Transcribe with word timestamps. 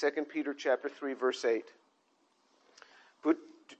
2 0.00 0.10
Peter 0.24 0.54
chapter 0.54 0.88
3 0.88 1.14
verse 1.14 1.44
8. 1.44 1.64
But, 3.22 3.36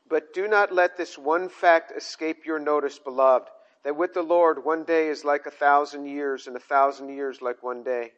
but 0.08 0.34
do 0.34 0.46
not 0.46 0.72
let 0.72 0.96
this 0.96 1.16
one 1.16 1.48
fact 1.48 1.92
escape 1.96 2.44
your 2.44 2.58
notice, 2.58 2.98
beloved, 2.98 3.48
that 3.84 3.96
with 3.96 4.12
the 4.14 4.22
Lord 4.22 4.64
one 4.64 4.84
day 4.84 5.08
is 5.08 5.24
like 5.24 5.46
a 5.46 5.50
thousand 5.50 6.06
years, 6.06 6.46
and 6.46 6.56
a 6.56 6.60
thousand 6.60 7.08
years 7.08 7.40
like 7.40 7.62
one 7.62 7.82
day. 7.82 8.12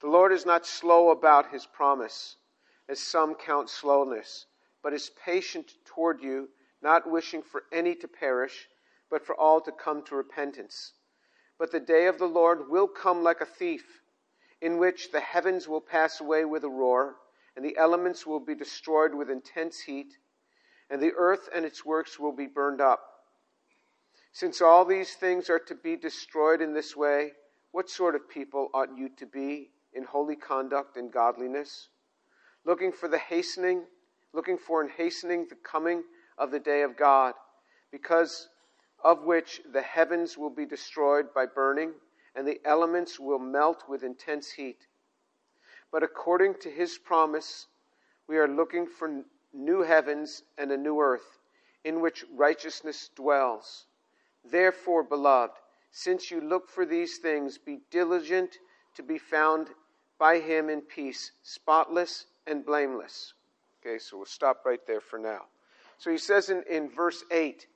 The 0.00 0.08
Lord 0.08 0.32
is 0.32 0.46
not 0.46 0.66
slow 0.66 1.10
about 1.10 1.52
his 1.52 1.66
promise, 1.66 2.36
as 2.88 3.00
some 3.00 3.34
count 3.34 3.70
slowness, 3.70 4.46
but 4.82 4.92
is 4.92 5.10
patient 5.24 5.74
toward 5.84 6.20
you, 6.20 6.48
not 6.82 7.08
wishing 7.08 7.42
for 7.42 7.62
any 7.70 7.94
to 7.96 8.08
perish, 8.08 8.68
but 9.10 9.24
for 9.24 9.36
all 9.36 9.60
to 9.60 9.70
come 9.70 10.02
to 10.04 10.16
repentance. 10.16 10.94
But 11.58 11.70
the 11.70 11.78
day 11.78 12.06
of 12.06 12.18
the 12.18 12.26
Lord 12.26 12.68
will 12.68 12.88
come 12.88 13.22
like 13.22 13.40
a 13.40 13.46
thief, 13.46 14.01
in 14.62 14.78
which 14.78 15.10
the 15.10 15.20
heavens 15.20 15.66
will 15.68 15.80
pass 15.80 16.20
away 16.20 16.44
with 16.44 16.62
a 16.62 16.70
roar, 16.70 17.16
and 17.56 17.64
the 17.64 17.76
elements 17.76 18.24
will 18.24 18.40
be 18.40 18.54
destroyed 18.54 19.12
with 19.12 19.28
intense 19.28 19.80
heat, 19.80 20.16
and 20.88 21.02
the 21.02 21.12
earth 21.16 21.48
and 21.52 21.64
its 21.64 21.84
works 21.84 22.18
will 22.18 22.32
be 22.32 22.46
burned 22.46 22.80
up. 22.80 23.02
Since 24.30 24.62
all 24.62 24.84
these 24.84 25.14
things 25.14 25.50
are 25.50 25.58
to 25.58 25.74
be 25.74 25.96
destroyed 25.96 26.62
in 26.62 26.72
this 26.72 26.96
way, 26.96 27.32
what 27.72 27.90
sort 27.90 28.14
of 28.14 28.28
people 28.28 28.68
ought 28.72 28.96
you 28.96 29.10
to 29.16 29.26
be 29.26 29.70
in 29.94 30.04
holy 30.04 30.36
conduct 30.36 30.96
and 30.96 31.12
godliness? 31.12 31.88
Looking 32.64 32.92
for 32.92 33.08
the 33.08 33.18
hastening, 33.18 33.82
looking 34.32 34.56
for 34.56 34.80
and 34.80 34.90
hastening 34.90 35.48
the 35.50 35.56
coming 35.56 36.04
of 36.38 36.52
the 36.52 36.60
day 36.60 36.82
of 36.82 36.96
God, 36.96 37.34
because 37.90 38.48
of 39.02 39.24
which 39.24 39.60
the 39.72 39.82
heavens 39.82 40.38
will 40.38 40.50
be 40.50 40.64
destroyed 40.64 41.34
by 41.34 41.46
burning, 41.46 41.94
and 42.34 42.46
the 42.46 42.60
elements 42.64 43.20
will 43.20 43.38
melt 43.38 43.84
with 43.88 44.02
intense 44.02 44.50
heat. 44.50 44.86
But 45.90 46.02
according 46.02 46.54
to 46.62 46.70
his 46.70 46.98
promise, 46.98 47.66
we 48.26 48.38
are 48.38 48.48
looking 48.48 48.86
for 48.86 49.22
new 49.52 49.82
heavens 49.82 50.42
and 50.56 50.72
a 50.72 50.76
new 50.76 51.00
earth, 51.00 51.38
in 51.84 52.00
which 52.00 52.24
righteousness 52.34 53.10
dwells. 53.14 53.86
Therefore, 54.44 55.02
beloved, 55.02 55.54
since 55.90 56.30
you 56.30 56.40
look 56.40 56.70
for 56.70 56.86
these 56.86 57.18
things, 57.18 57.58
be 57.58 57.80
diligent 57.90 58.56
to 58.96 59.02
be 59.02 59.18
found 59.18 59.68
by 60.18 60.38
him 60.38 60.70
in 60.70 60.80
peace, 60.80 61.32
spotless 61.42 62.26
and 62.46 62.64
blameless. 62.64 63.34
Okay, 63.84 63.98
so 63.98 64.16
we'll 64.16 64.26
stop 64.26 64.64
right 64.64 64.84
there 64.86 65.00
for 65.00 65.18
now. 65.18 65.42
So 65.98 66.10
he 66.10 66.18
says 66.18 66.48
in, 66.48 66.62
in 66.70 66.88
verse 66.88 67.24
8, 67.30 67.66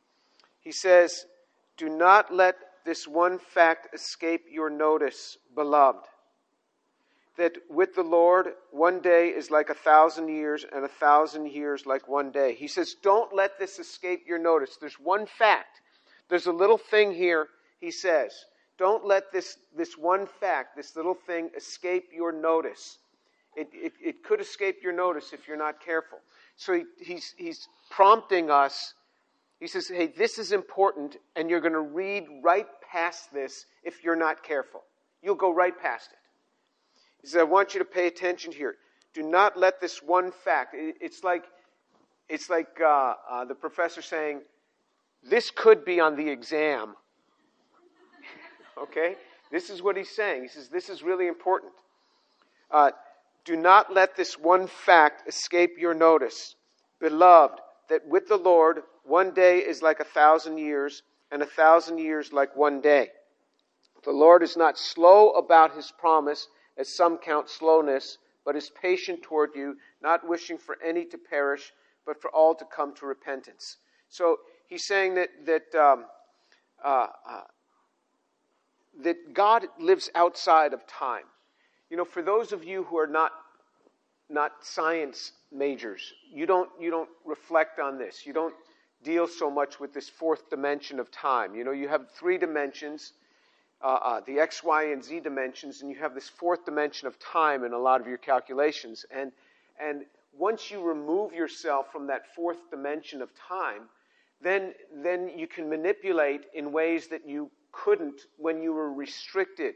he 0.61 0.73
says, 0.73 1.27
Do 1.77 1.89
not 1.89 2.33
let 2.33 2.57
this 2.87 3.07
one 3.07 3.39
fact 3.39 3.93
escape 3.93 4.45
your 4.49 4.71
notice, 4.71 5.37
beloved, 5.55 6.07
that 7.37 7.53
with 7.69 7.95
the 7.95 8.03
Lord, 8.03 8.47
one 8.71 9.01
day 9.01 9.29
is 9.29 9.51
like 9.51 9.69
a 9.69 9.75
thousand 9.75 10.29
years, 10.29 10.65
and 10.73 10.85
a 10.85 10.89
thousand 10.89 11.51
years 11.51 11.85
like 11.85 12.09
one 12.09 12.31
day. 12.31 12.55
He 12.55 12.69
says, 12.69 12.95
Don't 13.03 13.35
let 13.35 13.59
this 13.59 13.79
escape 13.79 14.23
your 14.27 14.39
notice. 14.39 14.79
There's 14.81 14.99
one 15.01 15.27
fact. 15.27 15.81
There's 16.31 16.47
a 16.47 16.53
little 16.53 16.79
thing 16.79 17.13
here, 17.13 17.49
he 17.81 17.91
says. 17.91 18.33
Don't 18.79 19.05
let 19.05 19.33
this, 19.33 19.59
this 19.77 19.99
one 19.99 20.27
fact, 20.41 20.77
this 20.77 20.97
little 20.97 21.17
thing, 21.27 21.51
escape 21.57 22.11
your 22.15 22.33
notice. 22.33 22.99
It, 23.57 23.69
it, 23.73 23.93
it 24.03 24.23
could 24.23 24.41
escape 24.41 24.77
your 24.83 24.93
notice 24.93 25.33
if 25.33 25.49
you're 25.49 25.57
not 25.57 25.85
careful. 25.85 26.19
So 26.57 26.75
he, 26.75 26.85
he's, 26.99 27.35
he's 27.37 27.69
prompting 27.91 28.51
us 28.51 28.95
he 29.61 29.67
says, 29.67 29.89
hey, 29.89 30.09
this 30.09 30.39
is 30.39 30.53
important, 30.53 31.17
and 31.35 31.49
you're 31.49 31.61
going 31.61 31.73
to 31.73 31.81
read 31.81 32.27
right 32.43 32.67
past 32.91 33.33
this 33.33 33.67
if 33.85 34.05
you're 34.05 34.17
not 34.17 34.43
careful. 34.43 34.83
You'll 35.23 35.35
go 35.35 35.53
right 35.53 35.77
past 35.79 36.11
it. 36.13 36.19
He 37.21 37.29
says, 37.29 37.41
I 37.41 37.45
want 37.45 37.75
you 37.75 37.81
to 37.81 37.85
pay 37.85 38.07
attention 38.07 38.53
here. 38.53 38.77
Do 39.15 39.23
not 39.23 39.57
let 39.57 39.81
this 39.81 40.03
one 40.03 40.31
fact, 40.31 40.75
it's 40.75 41.25
like, 41.25 41.45
it's 42.29 42.51
like 42.51 42.81
uh, 42.81 43.15
uh, 43.29 43.45
the 43.45 43.55
professor 43.55 44.03
saying, 44.03 44.43
this 45.29 45.51
could 45.51 45.85
be 45.85 46.01
on 46.01 46.17
the 46.17 46.29
exam. 46.29 46.95
okay? 48.83 49.17
This 49.51 49.71
is 49.71 49.83
what 49.83 49.97
he's 49.97 50.15
saying. 50.15 50.43
He 50.43 50.49
says, 50.49 50.69
this 50.69 50.89
is 50.89 51.03
really 51.03 51.29
important. 51.29 51.73
Uh, 52.71 52.91
do 53.45 53.57
not 53.57 53.93
let 53.93 54.17
this 54.17 54.39
one 54.39 54.67
fact 54.67 55.29
escape 55.29 55.79
your 55.79 55.95
notice. 55.95 56.57
Beloved, 57.01 57.61
that 57.89 58.07
with 58.07 58.29
the 58.29 58.37
Lord, 58.37 58.83
one 59.05 59.33
day 59.33 59.59
is 59.59 59.83
like 59.83 60.01
a 60.01 60.05
thousand 60.05 60.59
years, 60.59 61.03
and 61.31 61.43
a 61.43 61.47
thousand 61.47 61.99
years 61.99 62.33
like 62.33 62.55
one 62.57 62.81
day. 62.81 63.11
The 64.05 64.13
Lord 64.13 64.43
is 64.43 64.57
not 64.57 64.79
slow 64.79 65.31
about 65.31 65.75
his 65.75 65.93
promise, 65.99 66.49
as 66.79 66.89
some 66.89 67.19
count 67.19 67.49
slowness, 67.49 68.19
but 68.45 68.55
is 68.55 68.71
patient 68.81 69.23
toward 69.23 69.51
you, 69.55 69.77
not 70.01 70.27
wishing 70.27 70.59
for 70.59 70.77
any 70.85 71.05
to 71.07 71.19
perish, 71.19 71.73
but 72.07 72.21
for 72.21 72.31
all 72.31 72.55
to 72.55 72.65
come 72.65 72.95
to 72.95 73.07
repentance. 73.07 73.79
So 74.09 74.39
he's 74.69 74.85
saying 74.85 75.15
that 75.17 75.31
that 75.47 75.75
um, 75.75 76.07
uh, 76.85 77.09
uh, 77.29 77.41
that 79.03 79.35
God 79.35 79.67
lives 79.81 80.09
outside 80.15 80.73
of 80.73 80.87
time. 80.87 81.25
You 81.91 81.97
know, 81.97 82.05
for 82.05 82.23
those 82.23 82.53
of 82.53 82.65
you 82.65 82.85
who 82.85 82.99
are 82.99 83.07
not 83.07 83.33
not 84.29 84.53
science 84.63 85.33
majors, 85.53 86.13
you 86.33 86.47
don't 86.47 86.71
you 86.79 86.91
don't 86.91 87.11
reflect 87.25 87.81
on 87.81 87.99
this. 87.99 88.25
You 88.25 88.33
don't 88.33 88.55
deal 89.03 89.27
so 89.27 89.51
much 89.51 89.79
with 89.79 89.95
this 89.95 90.09
fourth 90.09 90.51
dimension 90.51 90.99
of 90.99 91.11
time. 91.11 91.55
You 91.55 91.65
know, 91.65 91.73
you 91.73 91.89
have 91.89 92.11
three 92.11 92.39
dimensions, 92.39 93.13
uh, 93.83 93.87
uh, 93.87 94.21
the 94.27 94.39
x, 94.39 94.63
y, 94.65 94.85
and 94.93 95.05
z 95.05 95.21
dimensions, 95.21 95.83
and 95.83 95.91
you 95.91 95.97
have 95.99 96.15
this 96.15 96.29
fourth 96.29 96.65
dimension 96.65 97.07
of 97.07 97.19
time 97.19 97.65
in 97.65 97.73
a 97.73 97.79
lot 97.79 98.01
of 98.01 98.07
your 98.07 98.19
calculations. 98.19 99.05
And, 99.11 99.33
and 99.81 100.05
once 100.37 100.71
you 100.71 100.83
remove 100.83 101.33
yourself 101.33 101.93
from 101.93 102.07
that 102.09 102.35
fourth 102.35 102.59
dimension 102.71 103.23
of 103.23 103.31
time, 103.35 103.83
then, 104.43 104.75
then 104.93 105.31
you 105.37 105.47
can 105.47 105.69
manipulate 105.69 106.43
in 106.55 106.73
ways 106.73 107.09
that 107.09 107.27
you 107.27 107.51
couldn't 107.73 108.23
when 108.39 108.63
you 108.63 108.73
were 108.73 108.93
restricted 108.93 109.75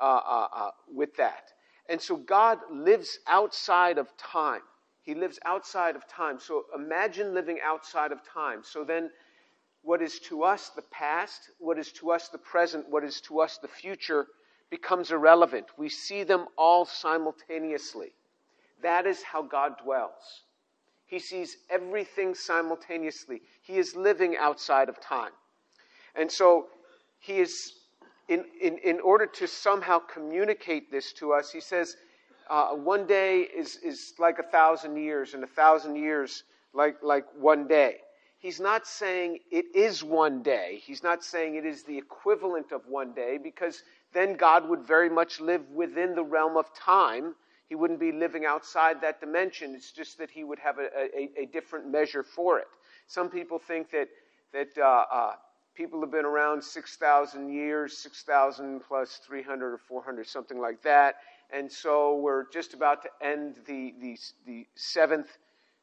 uh, 0.00 0.04
uh, 0.04 0.48
uh 0.52 0.70
with 0.92 1.14
that. 1.16 1.52
And 1.88 2.00
so 2.00 2.16
God 2.16 2.58
lives 2.70 3.18
outside 3.26 3.98
of 3.98 4.16
time. 4.16 4.62
He 5.02 5.14
lives 5.14 5.38
outside 5.44 5.96
of 5.96 6.06
time. 6.06 6.38
So 6.38 6.64
imagine 6.74 7.34
living 7.34 7.58
outside 7.62 8.12
of 8.12 8.20
time. 8.24 8.62
So 8.62 8.84
then, 8.84 9.10
what 9.82 10.00
is 10.00 10.20
to 10.20 10.44
us 10.44 10.70
the 10.70 10.82
past, 10.82 11.50
what 11.58 11.76
is 11.76 11.90
to 11.92 12.12
us 12.12 12.28
the 12.28 12.38
present, 12.38 12.88
what 12.88 13.02
is 13.02 13.20
to 13.22 13.40
us 13.40 13.58
the 13.58 13.68
future 13.68 14.26
becomes 14.70 15.10
irrelevant. 15.10 15.66
We 15.76 15.88
see 15.88 16.22
them 16.22 16.46
all 16.56 16.84
simultaneously. 16.84 18.12
That 18.82 19.06
is 19.06 19.22
how 19.22 19.42
God 19.42 19.72
dwells. 19.82 20.44
He 21.06 21.18
sees 21.18 21.56
everything 21.68 22.34
simultaneously. 22.34 23.42
He 23.60 23.78
is 23.78 23.96
living 23.96 24.36
outside 24.38 24.88
of 24.88 25.00
time. 25.00 25.32
And 26.14 26.30
so, 26.30 26.68
he 27.18 27.40
is, 27.40 27.72
in, 28.28 28.44
in, 28.60 28.78
in 28.78 29.00
order 29.00 29.26
to 29.26 29.48
somehow 29.48 29.98
communicate 29.98 30.90
this 30.92 31.12
to 31.14 31.32
us, 31.32 31.50
he 31.50 31.60
says, 31.60 31.96
uh, 32.52 32.74
one 32.74 33.06
day 33.06 33.40
is, 33.40 33.76
is 33.76 34.12
like 34.18 34.38
a 34.38 34.42
thousand 34.42 34.98
years, 34.98 35.32
and 35.32 35.42
a 35.42 35.46
thousand 35.46 35.96
years 35.96 36.44
like, 36.74 37.02
like 37.02 37.24
one 37.34 37.66
day. 37.66 37.96
He's 38.40 38.60
not 38.60 38.86
saying 38.86 39.38
it 39.50 39.64
is 39.74 40.04
one 40.04 40.42
day. 40.42 40.82
He's 40.84 41.02
not 41.02 41.24
saying 41.24 41.54
it 41.54 41.64
is 41.64 41.82
the 41.84 41.96
equivalent 41.96 42.70
of 42.70 42.82
one 42.86 43.14
day, 43.14 43.38
because 43.42 43.82
then 44.12 44.34
God 44.34 44.68
would 44.68 44.82
very 44.82 45.08
much 45.08 45.40
live 45.40 45.62
within 45.70 46.14
the 46.14 46.22
realm 46.22 46.58
of 46.58 46.66
time. 46.74 47.34
He 47.70 47.74
wouldn't 47.74 48.00
be 48.00 48.12
living 48.12 48.44
outside 48.44 49.00
that 49.00 49.18
dimension. 49.20 49.74
It's 49.74 49.90
just 49.90 50.18
that 50.18 50.30
he 50.30 50.44
would 50.44 50.58
have 50.58 50.76
a, 50.78 50.88
a, 50.94 51.30
a 51.44 51.46
different 51.46 51.90
measure 51.90 52.22
for 52.22 52.58
it. 52.58 52.66
Some 53.06 53.30
people 53.30 53.58
think 53.58 53.90
that, 53.92 54.08
that 54.52 54.76
uh, 54.76 55.04
uh, 55.10 55.32
people 55.74 56.02
have 56.02 56.10
been 56.10 56.26
around 56.26 56.62
6,000 56.62 57.48
years, 57.48 57.96
6,000 57.96 58.82
plus 58.86 59.20
300 59.26 59.72
or 59.72 59.78
400, 59.78 60.26
something 60.26 60.60
like 60.60 60.82
that 60.82 61.14
and 61.52 61.70
so 61.70 62.16
we're 62.16 62.48
just 62.50 62.72
about 62.72 63.02
to 63.02 63.10
end 63.20 63.56
the, 63.66 63.94
the, 64.00 64.16
the 64.46 64.66
seventh, 64.74 65.28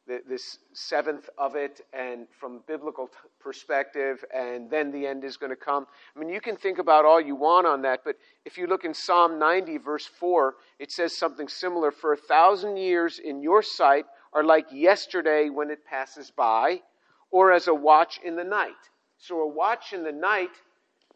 the, 0.08 0.22
this 0.28 0.58
seventh 0.74 1.30
of 1.38 1.56
it, 1.56 1.82
and 1.94 2.28
from 2.40 2.62
biblical 2.68 3.08
t- 3.08 3.14
perspective, 3.40 4.26
and 4.34 4.70
then 4.72 4.92
the 4.92 5.06
end 5.06 5.24
is 5.24 5.38
going 5.38 5.52
to 5.52 5.56
come. 5.56 5.86
I 6.16 6.20
mean, 6.20 6.30
you 6.30 6.42
can 6.42 6.56
think 6.56 6.80
about 6.80 7.06
all 7.06 7.22
you 7.22 7.36
want 7.36 7.68
on 7.68 7.84
that, 7.84 8.00
but 8.04 8.16
if 8.46 8.58
you 8.58 8.66
look 8.66 8.84
in 8.84 8.96
Psalm 8.96 9.38
90, 9.38 9.78
verse 9.78 10.08
4, 10.08 10.56
it 10.80 10.92
says 10.92 11.16
something 11.16 11.48
similar. 11.48 11.92
For 11.92 12.14
a 12.14 12.18
thousand 12.18 12.78
years 12.78 13.20
in 13.20 13.44
your 13.44 13.62
sight 13.62 14.06
are 14.34 14.44
like 14.44 14.66
yesterday 14.72 15.50
when 15.50 15.70
it 15.70 15.86
passes 15.86 16.32
by, 16.32 16.82
or 17.30 17.52
as 17.52 17.68
a 17.68 17.76
watch 17.76 18.20
in 18.26 18.36
the 18.36 18.44
night. 18.44 18.72
So 19.20 19.42
a 19.42 19.48
watch 19.48 19.94
in 19.94 20.04
the 20.04 20.12
night 20.12 20.50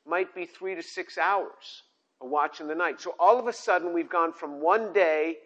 might 0.05 0.35
be 0.35 0.45
three 0.45 0.75
to 0.75 0.83
six 0.83 1.17
hours 1.17 1.81
a 2.23 2.27
watch 2.27 2.61
in 2.61 2.67
the 2.67 2.75
night. 2.75 3.01
So 3.01 3.15
all 3.19 3.39
of 3.39 3.47
a 3.47 3.53
sudden, 3.53 3.93
we've 3.93 4.09
gone 4.09 4.33
from 4.33 4.61
one 4.61 4.93
day 4.93 5.37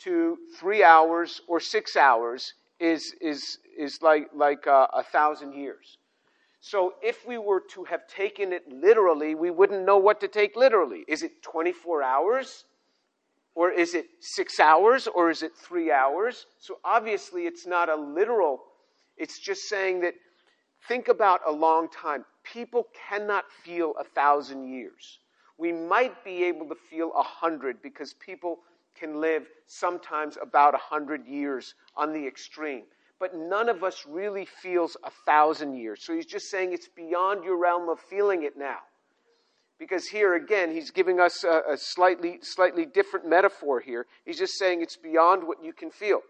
to 0.00 0.38
three 0.58 0.82
hours 0.82 1.40
or 1.46 1.60
six 1.60 1.96
hours 1.96 2.54
is, 2.80 3.14
is, 3.20 3.58
is 3.78 4.00
like, 4.02 4.28
like 4.34 4.66
a, 4.66 4.88
a 4.92 5.02
thousand 5.02 5.54
years. 5.54 5.98
So 6.60 6.94
if 7.02 7.26
we 7.26 7.38
were 7.38 7.62
to 7.72 7.84
have 7.84 8.06
taken 8.06 8.52
it 8.52 8.62
literally, 8.68 9.34
we 9.34 9.50
wouldn't 9.50 9.84
know 9.84 9.98
what 9.98 10.20
to 10.20 10.28
take 10.28 10.56
literally. 10.56 11.04
Is 11.08 11.22
it 11.22 11.42
24 11.42 12.02
hours? 12.02 12.64
Or 13.54 13.70
is 13.70 13.94
it 13.94 14.06
six 14.20 14.58
hours? 14.58 15.06
Or 15.06 15.30
is 15.30 15.42
it 15.42 15.52
three 15.56 15.90
hours? 15.90 16.46
So 16.58 16.78
obviously, 16.84 17.42
it's 17.42 17.66
not 17.66 17.88
a 17.88 17.96
literal, 17.96 18.60
it's 19.16 19.38
just 19.38 19.68
saying 19.68 20.00
that 20.00 20.14
think 20.88 21.08
about 21.08 21.40
a 21.46 21.52
long 21.52 21.88
time. 21.90 22.24
People 22.44 22.88
cannot 23.08 23.44
feel 23.64 23.94
a 24.00 24.04
thousand 24.04 24.72
years. 24.72 25.18
We 25.58 25.72
might 25.72 26.24
be 26.24 26.44
able 26.44 26.68
to 26.68 26.74
feel 26.74 27.12
a 27.16 27.22
hundred 27.22 27.82
because 27.82 28.14
people 28.14 28.58
can 28.94 29.20
live 29.20 29.46
sometimes 29.66 30.36
about 30.40 30.74
a 30.74 30.78
hundred 30.78 31.26
years 31.26 31.74
on 31.96 32.12
the 32.12 32.26
extreme. 32.26 32.84
But 33.18 33.34
none 33.34 33.68
of 33.68 33.84
us 33.84 34.04
really 34.08 34.44
feels 34.44 34.96
a 35.04 35.10
thousand 35.24 35.76
years. 35.76 36.02
So 36.02 36.14
he's 36.14 36.26
just 36.26 36.50
saying 36.50 36.72
it's 36.72 36.88
beyond 36.88 37.44
your 37.44 37.56
realm 37.56 37.88
of 37.88 38.00
feeling 38.00 38.42
it 38.42 38.56
now. 38.56 38.78
Because 39.78 40.06
here 40.06 40.34
again, 40.34 40.72
he's 40.72 40.90
giving 40.90 41.20
us 41.20 41.44
a, 41.44 41.62
a 41.70 41.76
slightly, 41.76 42.38
slightly 42.42 42.84
different 42.84 43.28
metaphor 43.28 43.80
here. 43.80 44.06
He's 44.24 44.38
just 44.38 44.58
saying 44.58 44.82
it's 44.82 44.96
beyond 44.96 45.46
what 45.46 45.64
you 45.64 45.72
can 45.72 45.90
feel. 45.90 46.20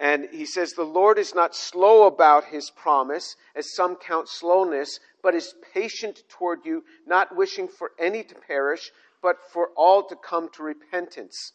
And 0.00 0.28
he 0.32 0.46
says, 0.46 0.72
The 0.72 0.82
Lord 0.82 1.18
is 1.18 1.34
not 1.34 1.54
slow 1.54 2.06
about 2.06 2.46
his 2.46 2.70
promise, 2.70 3.36
as 3.54 3.74
some 3.74 3.96
count 3.96 4.28
slowness, 4.30 4.98
but 5.22 5.34
is 5.34 5.54
patient 5.74 6.22
toward 6.30 6.64
you, 6.64 6.84
not 7.06 7.36
wishing 7.36 7.68
for 7.68 7.90
any 7.98 8.24
to 8.24 8.34
perish, 8.34 8.90
but 9.22 9.36
for 9.52 9.68
all 9.76 10.02
to 10.04 10.16
come 10.16 10.48
to 10.54 10.62
repentance. 10.62 11.52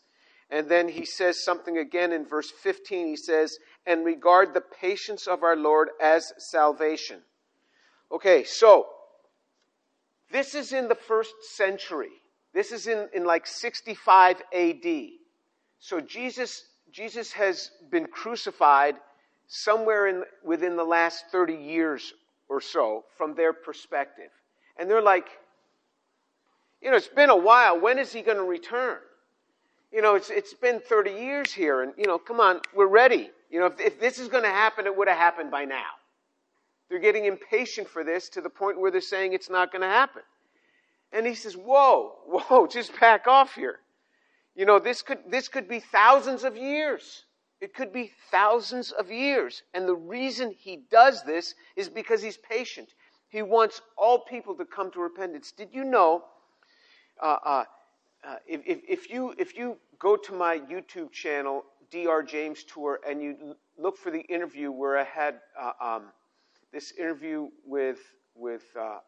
And 0.51 0.69
then 0.69 0.87
he 0.87 1.05
says 1.05 1.43
something 1.43 1.79
again 1.79 2.13
in 2.13 2.23
verse 2.23 2.51
15. 2.61 3.07
He 3.07 3.17
says, 3.17 3.57
And 3.87 4.05
regard 4.05 4.53
the 4.53 4.61
patience 4.61 5.25
of 5.25 5.41
our 5.41 5.55
Lord 5.55 5.89
as 5.99 6.31
salvation. 6.37 7.21
Okay, 8.11 8.43
so 8.43 8.85
this 10.31 10.53
is 10.53 10.71
in 10.71 10.87
the 10.87 10.93
first 10.93 11.33
century. 11.55 12.11
This 12.53 12.71
is 12.71 12.85
in, 12.85 13.09
in 13.11 13.25
like 13.25 13.47
65 13.47 14.43
AD. 14.53 15.09
So 15.79 15.99
Jesus, 15.99 16.63
Jesus 16.91 17.31
has 17.33 17.71
been 17.91 18.07
crucified 18.07 18.95
somewhere 19.47 20.07
in, 20.07 20.23
within 20.43 20.75
the 20.75 20.83
last 20.83 21.25
30 21.31 21.53
years 21.53 22.13
or 22.49 22.61
so 22.61 23.03
from 23.17 23.35
their 23.35 23.53
perspective. 23.53 24.29
And 24.77 24.89
they're 24.89 25.01
like, 25.01 25.27
you 26.81 26.89
know, 26.91 26.97
it's 26.97 27.07
been 27.07 27.29
a 27.29 27.35
while. 27.35 27.79
When 27.79 27.97
is 27.97 28.13
he 28.13 28.21
going 28.21 28.37
to 28.37 28.43
return? 28.43 28.97
You 29.91 30.01
know, 30.01 30.15
it's, 30.15 30.29
it's 30.29 30.53
been 30.53 30.79
30 30.79 31.11
years 31.11 31.53
here, 31.53 31.81
and, 31.81 31.93
you 31.97 32.05
know, 32.05 32.17
come 32.17 32.39
on, 32.39 32.59
we're 32.75 32.87
ready. 32.87 33.29
You 33.49 33.59
know, 33.59 33.67
if, 33.67 33.79
if 33.79 33.99
this 33.99 34.19
is 34.19 34.27
going 34.27 34.43
to 34.43 34.49
happen, 34.49 34.85
it 34.85 34.95
would 34.95 35.07
have 35.07 35.17
happened 35.17 35.51
by 35.51 35.65
now. 35.65 35.85
They're 36.89 36.99
getting 36.99 37.25
impatient 37.25 37.87
for 37.87 38.03
this 38.03 38.29
to 38.29 38.41
the 38.41 38.49
point 38.49 38.79
where 38.79 38.91
they're 38.91 39.01
saying 39.01 39.33
it's 39.33 39.49
not 39.49 39.71
going 39.71 39.81
to 39.81 39.87
happen. 39.87 40.21
And 41.11 41.25
he 41.25 41.33
says, 41.33 41.55
Whoa, 41.55 42.15
whoa, 42.27 42.67
just 42.67 42.99
back 42.99 43.27
off 43.27 43.55
here. 43.55 43.79
You 44.55 44.65
know, 44.65 44.79
this 44.79 45.01
could, 45.01 45.19
this 45.29 45.47
could 45.47 45.67
be 45.67 45.79
thousands 45.79 46.43
of 46.43 46.55
years. 46.55 47.25
It 47.61 47.73
could 47.73 47.91
be 47.91 48.11
thousands 48.31 48.91
of 48.91 49.11
years. 49.11 49.63
And 49.73 49.87
the 49.87 49.95
reason 49.95 50.53
he 50.57 50.83
does 50.89 51.23
this 51.23 51.55
is 51.75 51.89
because 51.89 52.21
he's 52.21 52.37
patient. 52.37 52.93
He 53.29 53.41
wants 53.41 53.81
all 53.97 54.19
people 54.19 54.55
to 54.55 54.65
come 54.65 54.91
to 54.91 54.99
repentance. 54.99 55.51
Did 55.51 55.69
you 55.71 55.83
know 55.83 56.23
uh, 57.21 57.37
uh, 57.45 57.63
uh, 58.25 58.35
if, 58.47 58.61
if, 58.65 58.79
if, 58.87 59.09
you, 59.09 59.33
if 59.37 59.57
you 59.57 59.77
go 59.99 60.15
to 60.15 60.33
my 60.33 60.59
YouTube 60.59 61.11
channel, 61.11 61.63
Dr. 61.91 62.23
James 62.23 62.63
Tour, 62.63 62.99
and 63.07 63.21
you 63.21 63.55
look 63.77 63.97
for 63.97 64.11
the 64.11 64.21
interview 64.21 64.71
where 64.71 64.97
I 64.97 65.03
had 65.03 65.39
uh, 65.59 65.71
um, 65.81 66.03
this 66.73 66.93
interview 66.97 67.49
with, 67.65 67.99
with 68.35 68.63
uh, 68.75 68.81
uh, 68.81 68.99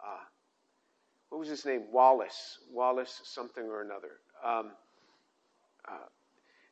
what 1.30 1.40
was 1.40 1.50
his 1.50 1.66
name? 1.66 1.84
Wallace. 1.92 2.60
Wallace 2.72 3.22
something 3.24 3.64
or 3.64 3.82
another. 3.82 4.12
Um, 4.46 4.72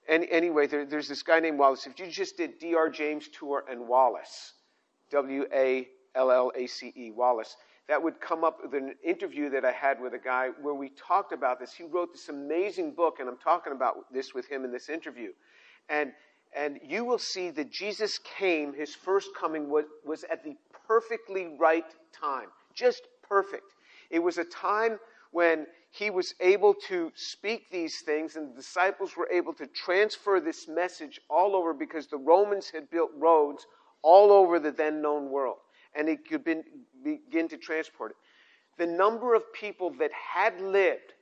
any, 0.08 0.30
anyway, 0.30 0.68
there, 0.68 0.86
there's 0.86 1.08
this 1.08 1.24
guy 1.24 1.40
named 1.40 1.58
Wallace. 1.58 1.88
If 1.88 2.00
you 2.00 2.08
just 2.08 2.38
did 2.38 2.60
Dr. 2.60 2.90
James 2.90 3.28
Tour 3.28 3.66
and 3.70 3.88
Wallace, 3.88 4.54
W 5.12 5.46
A 5.54 5.88
L 6.14 6.32
L 6.32 6.52
A 6.56 6.68
C 6.68 6.94
E, 6.96 7.12
Wallace, 7.12 7.58
that 7.88 8.02
would 8.02 8.20
come 8.20 8.44
up 8.44 8.60
with 8.64 8.74
an 8.74 8.96
interview 9.04 9.50
that 9.50 9.66
I 9.66 9.72
had 9.72 10.00
with 10.00 10.14
a 10.14 10.20
guy 10.20 10.50
where 10.62 10.74
we 10.74 10.90
talked 10.90 11.32
about 11.32 11.60
this. 11.60 11.74
He 11.74 11.84
wrote 11.84 12.12
this 12.12 12.30
amazing 12.30 12.94
book, 12.94 13.20
and 13.20 13.30
I'm 13.30 13.38
talking 13.38 13.74
about 13.74 14.12
this 14.14 14.34
with 14.34 14.48
him 14.48 14.64
in 14.64 14.72
this 14.72 14.90
interview. 14.90 15.32
And, 15.90 16.12
and 16.56 16.80
you 16.84 17.06
will 17.06 17.20
see 17.20 17.50
that 17.52 17.72
Jesus 17.72 18.20
came, 18.20 18.74
his 18.74 18.96
first 18.96 19.30
coming 19.40 19.70
was, 19.70 19.86
was 20.04 20.24
at 20.26 20.44
the 20.44 20.56
perfectly 20.88 21.56
right 21.60 21.86
time. 22.12 22.48
Just 22.74 23.04
perfect. 23.28 23.74
It 24.10 24.20
was 24.20 24.38
a 24.38 24.46
time 24.46 25.00
when 25.32 25.68
he 25.98 26.10
was 26.10 26.34
able 26.40 26.74
to 26.88 27.12
speak 27.16 27.70
these 27.72 28.02
things, 28.02 28.36
and 28.36 28.52
the 28.52 28.56
disciples 28.56 29.16
were 29.16 29.30
able 29.32 29.54
to 29.54 29.68
transfer 29.68 30.40
this 30.40 30.68
message 30.68 31.20
all 31.30 31.56
over 31.56 31.74
because 31.74 32.08
the 32.08 32.18
Romans 32.18 32.70
had 32.70 32.90
built 32.90 33.12
roads 33.18 33.66
all 34.02 34.32
over 34.32 34.60
the 34.60 34.72
then 34.72 35.02
known 35.02 35.30
world 35.30 35.58
and 35.96 36.10
it 36.10 36.28
could 36.28 36.44
be, 36.44 36.62
begin 37.04 37.48
to 37.48 37.58
transport 37.58 38.12
it. 38.12 38.18
The 38.78 38.86
number 38.86 39.34
of 39.34 39.52
people 39.54 39.92
that 40.00 40.12
had 40.12 40.60
lived 40.60 41.14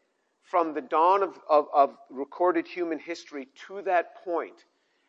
from 0.41 0.73
the 0.73 0.81
dawn 0.81 1.23
of, 1.23 1.39
of, 1.49 1.67
of 1.73 1.95
recorded 2.09 2.67
human 2.67 2.99
history 2.99 3.47
to 3.67 3.81
that 3.83 4.23
point 4.23 4.65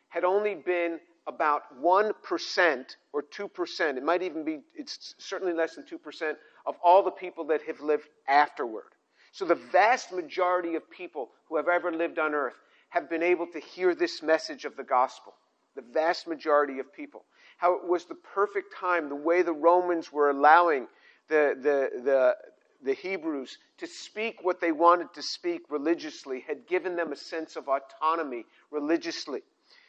had 0.09 0.23
only 0.23 0.55
been 0.55 0.99
about 1.27 1.63
1% 1.81 2.85
or 3.11 3.23
2%. 3.23 3.97
It 3.97 4.03
might 4.03 4.21
even 4.21 4.45
be, 4.45 4.59
it's 4.75 5.15
certainly 5.17 5.53
less 5.53 5.75
than 5.75 5.85
2% 5.85 6.35
of 6.67 6.75
all 6.83 7.03
the 7.03 7.11
people 7.11 7.45
that 7.47 7.61
have 7.63 7.81
lived 7.81 8.07
afterward. 8.27 8.94
So 9.35 9.43
the 9.43 9.55
vast 9.55 10.13
majority 10.13 10.75
of 10.75 10.89
people 10.89 11.29
who 11.49 11.57
have 11.57 11.67
ever 11.67 11.91
lived 11.91 12.19
on 12.19 12.33
earth 12.33 12.55
have 12.89 13.09
been 13.09 13.21
able 13.21 13.47
to 13.47 13.59
hear 13.59 13.93
this 13.93 14.23
message 14.23 14.63
of 14.63 14.77
the 14.77 14.83
gospel. 14.83 15.33
The 15.75 15.83
vast 15.93 16.25
majority 16.25 16.79
of 16.79 16.93
people 16.93 17.25
how 17.57 17.73
it 17.73 17.85
was 17.85 18.05
the 18.05 18.15
perfect 18.15 18.73
time, 18.75 19.09
the 19.09 19.15
way 19.15 19.41
the 19.41 19.53
Romans 19.53 20.11
were 20.11 20.29
allowing 20.29 20.87
the, 21.29 21.55
the, 21.61 22.01
the, 22.01 22.35
the 22.83 22.93
Hebrews 22.93 23.57
to 23.77 23.87
speak 23.87 24.37
what 24.41 24.59
they 24.59 24.71
wanted 24.71 25.13
to 25.15 25.21
speak 25.21 25.61
religiously, 25.69 26.43
had 26.47 26.67
given 26.67 26.95
them 26.95 27.11
a 27.11 27.17
sense 27.17 27.55
of 27.55 27.67
autonomy 27.67 28.45
religiously. 28.71 29.41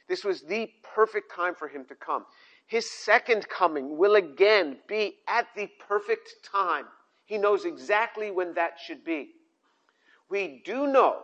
This 0.09 0.25
was 0.25 0.43
the 0.43 0.71
perfect 0.95 1.35
time 1.35 1.55
for 1.55 1.69
him 1.69 1.85
to 1.87 1.95
come. 1.95 2.25
His 2.67 2.91
second 2.91 3.49
coming 3.49 3.97
will 3.97 4.17
again 4.17 4.79
be 4.89 5.17
at 5.29 5.47
the 5.57 5.69
perfect 5.89 6.31
time. 6.45 6.87
He 7.27 7.39
knows 7.39 7.65
exactly 7.65 8.31
when 8.31 8.55
that 8.55 8.79
should 8.85 9.05
be. 9.05 9.31
We 10.29 10.63
do 10.65 10.87
know 10.87 11.23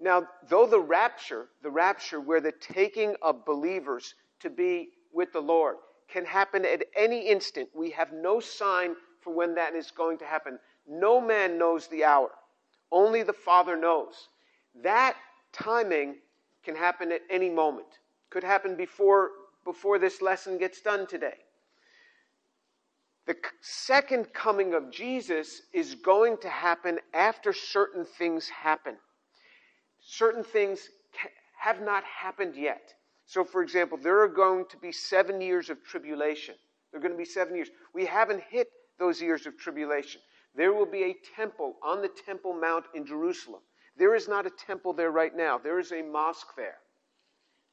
now, 0.00 0.26
though 0.48 0.66
the 0.66 0.80
rapture, 0.80 1.48
the 1.62 1.70
rapture 1.70 2.20
where 2.20 2.40
the 2.40 2.52
taking 2.52 3.14
of 3.20 3.44
believers 3.44 4.14
to 4.40 4.48
be 4.48 4.88
with 5.12 5.32
the 5.32 5.40
Lord 5.40 5.76
can 6.08 6.24
happen 6.24 6.64
at 6.64 6.84
any 6.96 7.28
instant. 7.28 7.68
We 7.74 7.90
have 7.90 8.10
no 8.12 8.40
sign 8.40 8.96
for 9.20 9.34
when 9.34 9.54
that 9.56 9.74
is 9.74 9.90
going 9.90 10.16
to 10.18 10.24
happen. 10.24 10.58
No 10.88 11.20
man 11.20 11.58
knows 11.58 11.86
the 11.86 12.04
hour. 12.04 12.30
Only 12.90 13.22
the 13.22 13.34
Father 13.34 13.76
knows. 13.76 14.28
That 14.82 15.16
timing 15.52 16.16
can 16.64 16.74
happen 16.74 17.12
at 17.12 17.20
any 17.28 17.50
moment. 17.50 17.98
Could 18.30 18.42
happen 18.42 18.76
before, 18.76 19.30
before 19.64 19.98
this 19.98 20.22
lesson 20.22 20.56
gets 20.56 20.80
done 20.80 21.06
today. 21.06 21.36
The 23.30 23.36
second 23.60 24.32
coming 24.32 24.74
of 24.74 24.90
Jesus 24.90 25.62
is 25.72 25.94
going 25.94 26.38
to 26.38 26.48
happen 26.48 26.98
after 27.14 27.52
certain 27.52 28.04
things 28.04 28.48
happen. 28.48 28.96
Certain 30.00 30.42
things 30.42 30.88
have 31.56 31.80
not 31.80 32.02
happened 32.02 32.56
yet. 32.56 32.92
So, 33.26 33.44
for 33.44 33.62
example, 33.62 33.96
there 33.96 34.20
are 34.20 34.26
going 34.26 34.64
to 34.70 34.76
be 34.78 34.90
seven 34.90 35.40
years 35.40 35.70
of 35.70 35.78
tribulation. 35.84 36.56
There 36.90 36.98
are 36.98 37.02
going 37.02 37.14
to 37.14 37.18
be 37.18 37.24
seven 37.24 37.54
years. 37.54 37.68
We 37.94 38.04
haven't 38.04 38.42
hit 38.50 38.66
those 38.98 39.22
years 39.22 39.46
of 39.46 39.56
tribulation. 39.56 40.20
There 40.56 40.72
will 40.72 40.90
be 40.90 41.04
a 41.04 41.16
temple 41.36 41.76
on 41.84 42.02
the 42.02 42.10
Temple 42.26 42.54
Mount 42.54 42.86
in 42.96 43.06
Jerusalem. 43.06 43.60
There 43.96 44.16
is 44.16 44.26
not 44.26 44.44
a 44.44 44.50
temple 44.66 44.92
there 44.92 45.12
right 45.12 45.36
now, 45.36 45.56
there 45.56 45.78
is 45.78 45.92
a 45.92 46.02
mosque 46.02 46.56
there. 46.56 46.78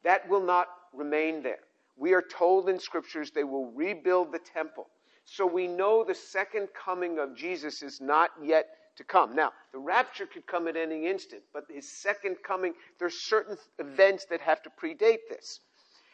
That 0.03 0.29
will 0.29 0.45
not 0.45 0.67
remain 0.93 1.41
there. 1.41 1.61
We 1.95 2.13
are 2.13 2.21
told 2.21 2.69
in 2.69 2.79
scriptures 2.79 3.31
they 3.31 3.43
will 3.43 3.71
rebuild 3.71 4.31
the 4.31 4.39
temple. 4.53 4.85
So 5.29 5.45
we 5.45 5.67
know 5.67 6.05
the 6.05 6.15
second 6.15 6.69
coming 6.73 7.19
of 7.19 7.35
Jesus 7.35 7.83
is 7.83 7.99
not 7.99 8.31
yet 8.41 8.69
to 8.95 9.03
come. 9.03 9.35
Now, 9.35 9.51
the 9.73 9.77
rapture 9.77 10.25
could 10.25 10.47
come 10.47 10.69
at 10.69 10.77
any 10.77 11.05
instant, 11.05 11.43
but 11.53 11.65
his 11.69 11.91
second 11.91 12.37
coming, 12.47 12.73
there's 12.97 13.13
certain 13.13 13.57
events 13.77 14.25
that 14.29 14.39
have 14.39 14.63
to 14.63 14.69
predate 14.81 15.27
this. 15.29 15.59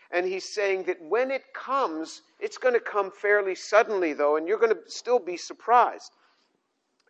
And 0.10 0.25
he's 0.25 0.51
saying 0.51 0.86
that 0.86 1.00
when 1.00 1.29
it 1.29 1.53
comes, 1.53 2.24
it's 2.39 2.58
going 2.58 2.74
to 2.74 2.79
come 2.79 3.12
fairly 3.12 3.53
suddenly, 3.53 4.13
though, 4.13 4.36
and 4.36 4.48
you're 4.48 4.58
going 4.58 4.74
to 4.75 4.82
still 4.88 5.20
be 5.20 5.38
surprised. 5.38 6.12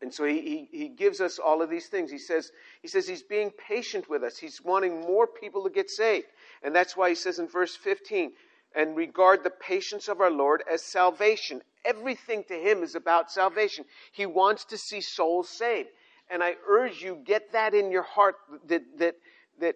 And 0.01 0.13
so 0.13 0.25
he, 0.25 0.41
he, 0.41 0.77
he, 0.77 0.88
gives 0.89 1.22
us 1.22 1.39
all 1.39 1.62
of 1.62 1.69
these 1.69 1.88
things. 1.88 2.12
He 2.12 2.17
says, 2.17 2.51
he 2.81 2.89
says 2.89 3.07
he's 3.07 3.24
being 3.24 3.50
patient 3.51 4.10
with 4.10 4.24
us. 4.24 4.38
He's 4.38 4.62
wanting 4.62 5.00
more 5.00 5.25
people 5.25 5.63
to 5.63 5.69
get 5.69 5.89
saved. 5.89 6.27
And 6.63 6.75
that's 6.75 6.98
why 6.98 7.07
he 7.07 7.15
says 7.15 7.39
in 7.39 7.48
verse 7.48 7.77
15, 7.77 8.33
and 8.75 8.96
regard 8.96 9.44
the 9.44 9.50
patience 9.50 10.08
of 10.08 10.22
our 10.22 10.32
Lord 10.32 10.63
as 10.72 10.82
salvation. 10.82 11.62
Everything 11.86 12.44
to 12.46 12.53
him 12.53 12.84
is 12.84 12.96
about 12.96 13.32
salvation. 13.32 13.86
He 14.12 14.25
wants 14.25 14.65
to 14.65 14.77
see 14.77 15.01
souls 15.01 15.50
saved. 15.50 15.89
And 16.30 16.42
I 16.44 16.56
urge 16.68 17.01
you, 17.01 17.22
get 17.25 17.51
that 17.51 17.74
in 17.74 17.92
your 17.92 18.03
heart 18.03 18.36
that, 18.68 18.84
that, 18.98 19.15
that 19.60 19.75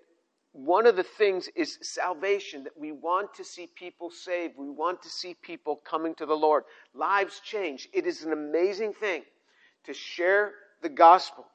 one 0.54 0.88
of 0.88 0.96
the 0.96 1.04
things 1.04 1.50
is 1.56 1.78
salvation, 1.82 2.64
that 2.64 2.78
we 2.80 2.92
want 2.92 3.34
to 3.36 3.44
see 3.44 3.68
people 3.76 4.10
saved. 4.10 4.56
We 4.58 4.70
want 4.70 5.04
to 5.04 5.10
see 5.10 5.36
people 5.42 5.82
coming 5.84 6.16
to 6.16 6.26
the 6.26 6.36
Lord. 6.36 6.64
Lives 6.96 7.42
change. 7.44 7.88
It 7.94 8.08
is 8.08 8.24
an 8.24 8.32
amazing 8.32 8.94
thing 8.94 9.24
to 9.86 9.94
share 9.94 10.54
the 10.82 10.90
gospel 10.90 11.46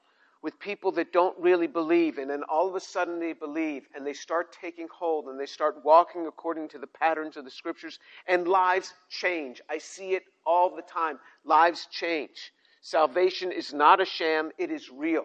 with 0.43 0.59
people 0.59 0.91
that 0.93 1.13
don't 1.13 1.39
really 1.39 1.69
believe, 1.69 2.19
and 2.19 2.29
then 2.29 2.43
all 2.45 2.69
of 2.69 2.75
a 2.75 2.81
sudden 2.81 3.21
they 3.21 3.33
believe, 3.33 3.87
and 3.95 4.05
they 4.05 4.13
start 4.13 4.53
taking 4.53 4.89
hold, 4.89 5.27
and 5.27 5.39
they 5.39 5.47
start 5.47 5.85
walking 5.85 6.27
according 6.27 6.69
to 6.69 6.79
the 6.79 6.87
patterns 6.87 7.37
of 7.37 7.45
the 7.45 7.51
scriptures, 7.51 8.01
and 8.27 8.49
lives 8.49 8.93
change. 9.09 9.61
I 9.71 9.79
see 9.79 10.15
it 10.15 10.25
all 10.45 10.75
the 10.75 10.83
time. 10.83 11.21
Lives 11.45 11.87
change. 11.91 12.53
Salvation 12.81 13.53
is 13.53 13.73
not 13.73 14.01
a 14.01 14.05
sham, 14.05 14.51
it 14.59 14.73
is 14.73 14.91
real. 14.91 15.25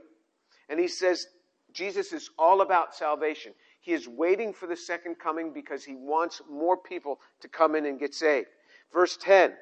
And 0.69 0.79
he 0.79 0.87
says, 0.87 1.27
Jesus 1.73 2.13
is 2.13 2.29
all 2.37 2.61
about 2.61 2.95
salvation. 2.95 3.53
He 3.81 3.93
is 3.93 4.07
waiting 4.07 4.53
for 4.53 4.67
the 4.67 4.75
second 4.75 5.15
coming 5.17 5.51
because 5.53 5.83
he 5.83 5.95
wants 5.95 6.41
more 6.49 6.77
people 6.77 7.19
to 7.41 7.47
come 7.47 7.75
in 7.75 7.85
and 7.85 7.99
get 7.99 8.13
saved. 8.13 8.47
Verse 8.93 9.17
10 9.17 9.53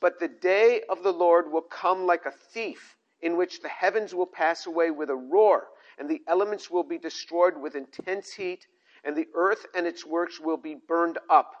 But 0.00 0.18
the 0.18 0.28
day 0.28 0.82
of 0.88 1.02
the 1.02 1.12
Lord 1.12 1.50
will 1.50 1.62
come 1.62 2.06
like 2.06 2.24
a 2.24 2.30
thief, 2.30 2.96
in 3.20 3.36
which 3.36 3.60
the 3.60 3.68
heavens 3.68 4.14
will 4.14 4.26
pass 4.26 4.66
away 4.66 4.90
with 4.90 5.10
a 5.10 5.16
roar, 5.16 5.68
and 5.98 6.08
the 6.08 6.22
elements 6.28 6.70
will 6.70 6.84
be 6.84 6.98
destroyed 6.98 7.56
with 7.56 7.74
intense 7.74 8.32
heat, 8.32 8.66
and 9.04 9.16
the 9.16 9.28
earth 9.34 9.66
and 9.74 9.86
its 9.86 10.06
works 10.06 10.40
will 10.40 10.56
be 10.56 10.76
burned 10.86 11.18
up. 11.30 11.54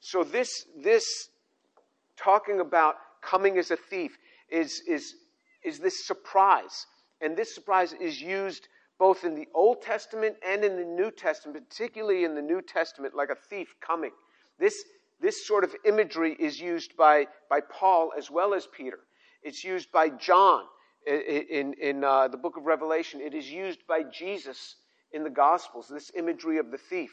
So, 0.00 0.22
this, 0.22 0.66
this 0.76 1.28
talking 2.16 2.60
about 2.60 2.96
coming 3.22 3.58
as 3.58 3.70
a 3.70 3.76
thief 3.76 4.16
is, 4.50 4.82
is, 4.86 5.14
is 5.64 5.78
this 5.78 6.06
surprise. 6.06 6.86
And 7.20 7.36
this 7.36 7.54
surprise 7.54 7.92
is 7.92 8.20
used 8.20 8.68
both 8.98 9.24
in 9.24 9.34
the 9.34 9.48
Old 9.54 9.82
Testament 9.82 10.36
and 10.46 10.64
in 10.64 10.76
the 10.76 10.84
New 10.84 11.10
Testament, 11.10 11.68
particularly 11.68 12.24
in 12.24 12.34
the 12.34 12.42
New 12.42 12.62
Testament, 12.62 13.14
like 13.14 13.30
a 13.30 13.34
thief 13.34 13.74
coming. 13.80 14.10
This, 14.58 14.84
this 15.20 15.46
sort 15.46 15.64
of 15.64 15.74
imagery 15.84 16.36
is 16.38 16.60
used 16.60 16.96
by, 16.96 17.26
by 17.48 17.60
Paul 17.60 18.12
as 18.16 18.30
well 18.30 18.54
as 18.54 18.66
Peter. 18.66 19.00
It's 19.42 19.64
used 19.64 19.90
by 19.92 20.10
John 20.10 20.64
in, 21.08 21.74
in, 21.74 22.04
uh, 22.04 22.28
the 22.28 22.36
book 22.36 22.56
of 22.56 22.66
Revelation. 22.66 23.20
It 23.20 23.34
is 23.34 23.50
used 23.50 23.86
by 23.86 24.02
Jesus 24.02 24.76
in 25.12 25.24
the 25.24 25.30
Gospels, 25.30 25.88
this 25.88 26.10
imagery 26.16 26.58
of 26.58 26.70
the 26.70 26.78
thief. 26.78 27.10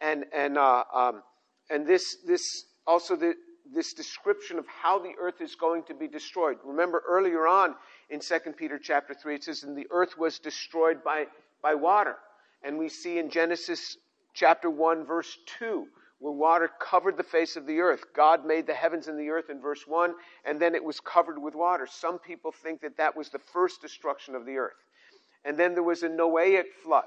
And, 0.00 0.24
and, 0.32 0.56
uh, 0.56 0.84
um, 0.92 1.22
and 1.70 1.86
this, 1.86 2.16
this 2.26 2.42
also 2.86 3.16
the, 3.16 3.34
this 3.72 3.94
description 3.94 4.58
of 4.58 4.66
how 4.66 4.98
the 4.98 5.12
earth 5.20 5.40
is 5.40 5.54
going 5.54 5.84
to 5.84 5.94
be 5.94 6.06
destroyed. 6.06 6.58
Remember 6.64 7.02
earlier 7.08 7.46
on 7.46 7.74
in 8.10 8.20
2 8.20 8.38
Peter 8.56 8.78
chapter 8.78 9.14
3, 9.14 9.34
it 9.36 9.44
says, 9.44 9.62
And 9.62 9.76
the 9.76 9.86
earth 9.90 10.16
was 10.18 10.38
destroyed 10.38 11.02
by, 11.02 11.26
by 11.62 11.74
water. 11.74 12.16
And 12.62 12.78
we 12.78 12.88
see 12.88 13.18
in 13.18 13.30
Genesis 13.30 13.96
chapter 14.34 14.70
1, 14.70 15.06
verse 15.06 15.36
2, 15.58 15.86
where 16.24 16.32
water 16.32 16.70
covered 16.80 17.18
the 17.18 17.22
face 17.22 17.54
of 17.54 17.66
the 17.66 17.80
earth. 17.80 18.02
God 18.16 18.46
made 18.46 18.66
the 18.66 18.72
heavens 18.72 19.08
and 19.08 19.20
the 19.20 19.28
earth 19.28 19.50
in 19.50 19.60
verse 19.60 19.86
1, 19.86 20.14
and 20.46 20.58
then 20.58 20.74
it 20.74 20.82
was 20.82 20.98
covered 20.98 21.38
with 21.38 21.54
water. 21.54 21.86
Some 21.86 22.18
people 22.18 22.50
think 22.50 22.80
that 22.80 22.96
that 22.96 23.14
was 23.14 23.28
the 23.28 23.38
first 23.38 23.82
destruction 23.82 24.34
of 24.34 24.46
the 24.46 24.56
earth. 24.56 24.72
And 25.44 25.58
then 25.58 25.74
there 25.74 25.82
was 25.82 26.02
a 26.02 26.08
Noahic 26.08 26.64
flood, 26.82 27.04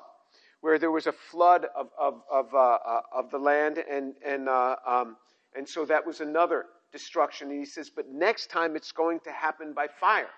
where 0.62 0.78
there 0.78 0.92
was 0.92 1.08
a 1.08 1.12
flood 1.12 1.66
of, 1.76 1.90
of, 2.00 2.22
of, 2.32 2.54
uh, 2.54 2.58
uh, 2.58 3.02
of 3.12 3.32
the 3.32 3.40
land, 3.40 3.84
and, 3.90 4.14
and, 4.24 4.48
uh, 4.48 4.76
um, 4.86 5.18
and 5.56 5.68
so 5.68 5.84
that 5.84 6.06
was 6.06 6.22
another 6.22 6.66
destruction. 6.92 7.50
And 7.50 7.58
he 7.58 7.66
says, 7.66 7.90
but 7.90 8.10
next 8.10 8.52
time 8.52 8.76
it's 8.76 8.92
going 8.92 9.20
to 9.22 9.32
happen 9.32 9.74
by 9.74 9.88
fire. 10.00 10.30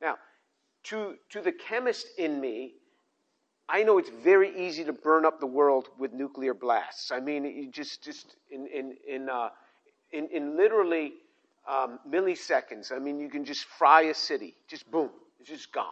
Now, 0.00 0.16
to, 0.84 1.16
to 1.32 1.42
the 1.42 1.52
chemist 1.52 2.06
in 2.16 2.40
me, 2.40 2.76
I 3.68 3.82
know 3.84 3.98
it's 3.98 4.10
very 4.10 4.66
easy 4.66 4.84
to 4.84 4.92
burn 4.92 5.24
up 5.24 5.40
the 5.40 5.46
world 5.46 5.88
with 5.98 6.12
nuclear 6.12 6.54
blasts. 6.54 7.10
I 7.10 7.20
mean, 7.20 7.44
you 7.44 7.70
just, 7.70 8.02
just 8.02 8.36
in, 8.50 8.66
in, 8.66 8.96
in, 9.08 9.28
uh, 9.28 9.50
in, 10.10 10.28
in 10.28 10.56
literally 10.56 11.12
um, 11.68 11.98
milliseconds, 12.08 12.92
I 12.92 12.98
mean, 12.98 13.18
you 13.18 13.28
can 13.28 13.44
just 13.44 13.64
fry 13.64 14.02
a 14.02 14.14
city. 14.14 14.54
Just 14.68 14.90
boom, 14.90 15.10
it's 15.40 15.48
just 15.48 15.72
gone. 15.72 15.86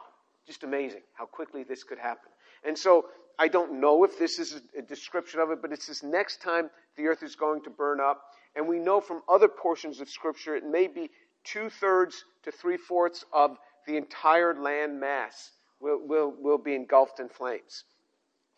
Just 0.46 0.64
amazing 0.64 1.02
how 1.14 1.26
quickly 1.26 1.62
this 1.62 1.84
could 1.84 1.98
happen. 1.98 2.30
And 2.64 2.76
so 2.76 3.06
I 3.38 3.48
don't 3.48 3.80
know 3.80 4.04
if 4.04 4.18
this 4.18 4.38
is 4.38 4.60
a 4.76 4.82
description 4.82 5.40
of 5.40 5.50
it, 5.50 5.62
but 5.62 5.72
it 5.72 5.80
says 5.82 6.02
next 6.02 6.42
time 6.42 6.70
the 6.96 7.06
earth 7.06 7.22
is 7.22 7.36
going 7.36 7.62
to 7.62 7.70
burn 7.70 8.00
up. 8.00 8.22
And 8.56 8.66
we 8.66 8.78
know 8.78 9.00
from 9.00 9.22
other 9.28 9.48
portions 9.48 10.00
of 10.00 10.10
Scripture 10.10 10.56
it 10.56 10.66
may 10.66 10.88
be 10.88 11.08
two 11.44 11.70
thirds 11.70 12.24
to 12.42 12.52
three 12.52 12.76
fourths 12.76 13.24
of 13.32 13.56
the 13.86 13.96
entire 13.96 14.54
land 14.54 15.00
mass 15.00 15.52
will, 15.80 16.00
will, 16.06 16.34
will 16.38 16.58
be 16.58 16.74
engulfed 16.74 17.20
in 17.20 17.28
flames. 17.28 17.84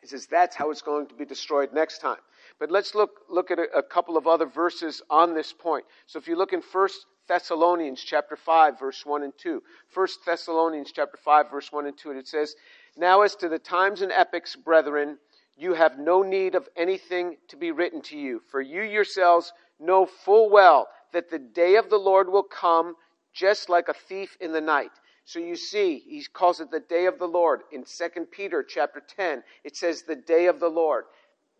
He 0.00 0.08
says 0.08 0.26
that's 0.26 0.56
how 0.56 0.70
it's 0.70 0.82
going 0.82 1.06
to 1.06 1.14
be 1.14 1.24
destroyed 1.24 1.72
next 1.72 1.98
time. 1.98 2.18
But 2.58 2.70
let's 2.70 2.94
look, 2.94 3.20
look 3.30 3.50
at 3.50 3.58
a, 3.58 3.68
a 3.76 3.82
couple 3.82 4.16
of 4.16 4.26
other 4.26 4.46
verses 4.46 5.00
on 5.08 5.34
this 5.34 5.52
point. 5.52 5.84
So 6.06 6.18
if 6.18 6.26
you 6.26 6.36
look 6.36 6.52
in 6.52 6.60
1 6.60 6.88
Thessalonians 7.28 8.02
chapter 8.02 8.36
5, 8.36 8.78
verse 8.78 9.06
1 9.06 9.22
and 9.22 9.32
2. 9.38 9.62
1 9.94 10.08
Thessalonians 10.26 10.90
chapter 10.92 11.16
5, 11.16 11.50
verse 11.50 11.70
1 11.70 11.86
and 11.86 11.96
2, 11.96 12.10
and 12.10 12.18
it 12.18 12.26
says, 12.26 12.56
Now 12.96 13.22
as 13.22 13.36
to 13.36 13.48
the 13.48 13.60
times 13.60 14.02
and 14.02 14.10
epochs, 14.10 14.56
brethren, 14.56 15.18
you 15.56 15.74
have 15.74 15.98
no 15.98 16.22
need 16.22 16.56
of 16.56 16.68
anything 16.76 17.36
to 17.48 17.56
be 17.56 17.70
written 17.70 18.02
to 18.02 18.18
you, 18.18 18.42
for 18.50 18.60
you 18.60 18.82
yourselves 18.82 19.52
know 19.78 20.06
full 20.06 20.50
well 20.50 20.88
that 21.12 21.30
the 21.30 21.38
day 21.38 21.76
of 21.76 21.90
the 21.90 21.98
Lord 21.98 22.28
will 22.28 22.42
come 22.42 22.96
just 23.32 23.68
like 23.68 23.88
a 23.88 23.94
thief 23.94 24.36
in 24.40 24.52
the 24.52 24.60
night. 24.60 24.90
So 25.24 25.38
you 25.38 25.56
see, 25.56 25.98
he 25.98 26.24
calls 26.32 26.60
it 26.60 26.70
the 26.70 26.80
day 26.80 27.06
of 27.06 27.18
the 27.18 27.26
Lord. 27.26 27.62
In 27.70 27.84
2 27.84 28.26
Peter 28.30 28.62
chapter 28.62 29.00
10, 29.16 29.42
it 29.64 29.76
says 29.76 30.02
the 30.02 30.16
day 30.16 30.46
of 30.46 30.58
the 30.58 30.68
Lord. 30.68 31.04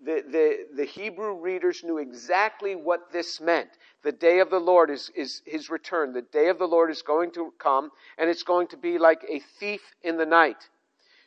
The, 0.04 0.25
the, 0.28 0.66
the 0.76 0.85
Hebrew 0.85 1.40
readers 1.40 1.85
knew 1.85 1.99
exactly 1.99 2.75
what 2.75 3.12
this 3.12 3.40
meant. 3.40 3.69
The 4.02 4.11
day 4.11 4.40
of 4.40 4.50
the 4.50 4.59
Lord 4.59 4.90
is, 4.90 5.12
is 5.14 5.42
his 5.47 5.71
return. 5.71 6.12
The 6.12 6.23
day 6.23 6.49
of 6.49 6.59
the 6.59 6.66
Lord 6.66 6.90
is 6.90 7.02
going 7.02 7.31
to 7.33 7.52
come, 7.59 7.90
and 8.19 8.28
it's 8.28 8.42
going 8.42 8.66
to 8.69 8.76
be 8.76 8.99
like 8.99 9.25
a 9.31 9.38
thief 9.61 9.81
in 10.02 10.16
the 10.16 10.26
night. 10.26 10.69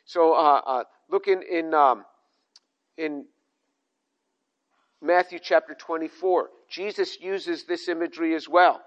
So 0.04 0.34
uh, 0.34 0.60
uh, 0.66 0.84
look 1.08 1.28
in, 1.28 1.42
in, 1.42 1.72
um, 1.72 2.04
in 2.98 3.24
Matthew 5.00 5.38
chapter 5.42 5.74
24. 5.74 6.50
Jesus 6.68 7.18
uses 7.18 7.64
this 7.64 7.88
imagery 7.88 8.34
as 8.34 8.46
well 8.46 8.82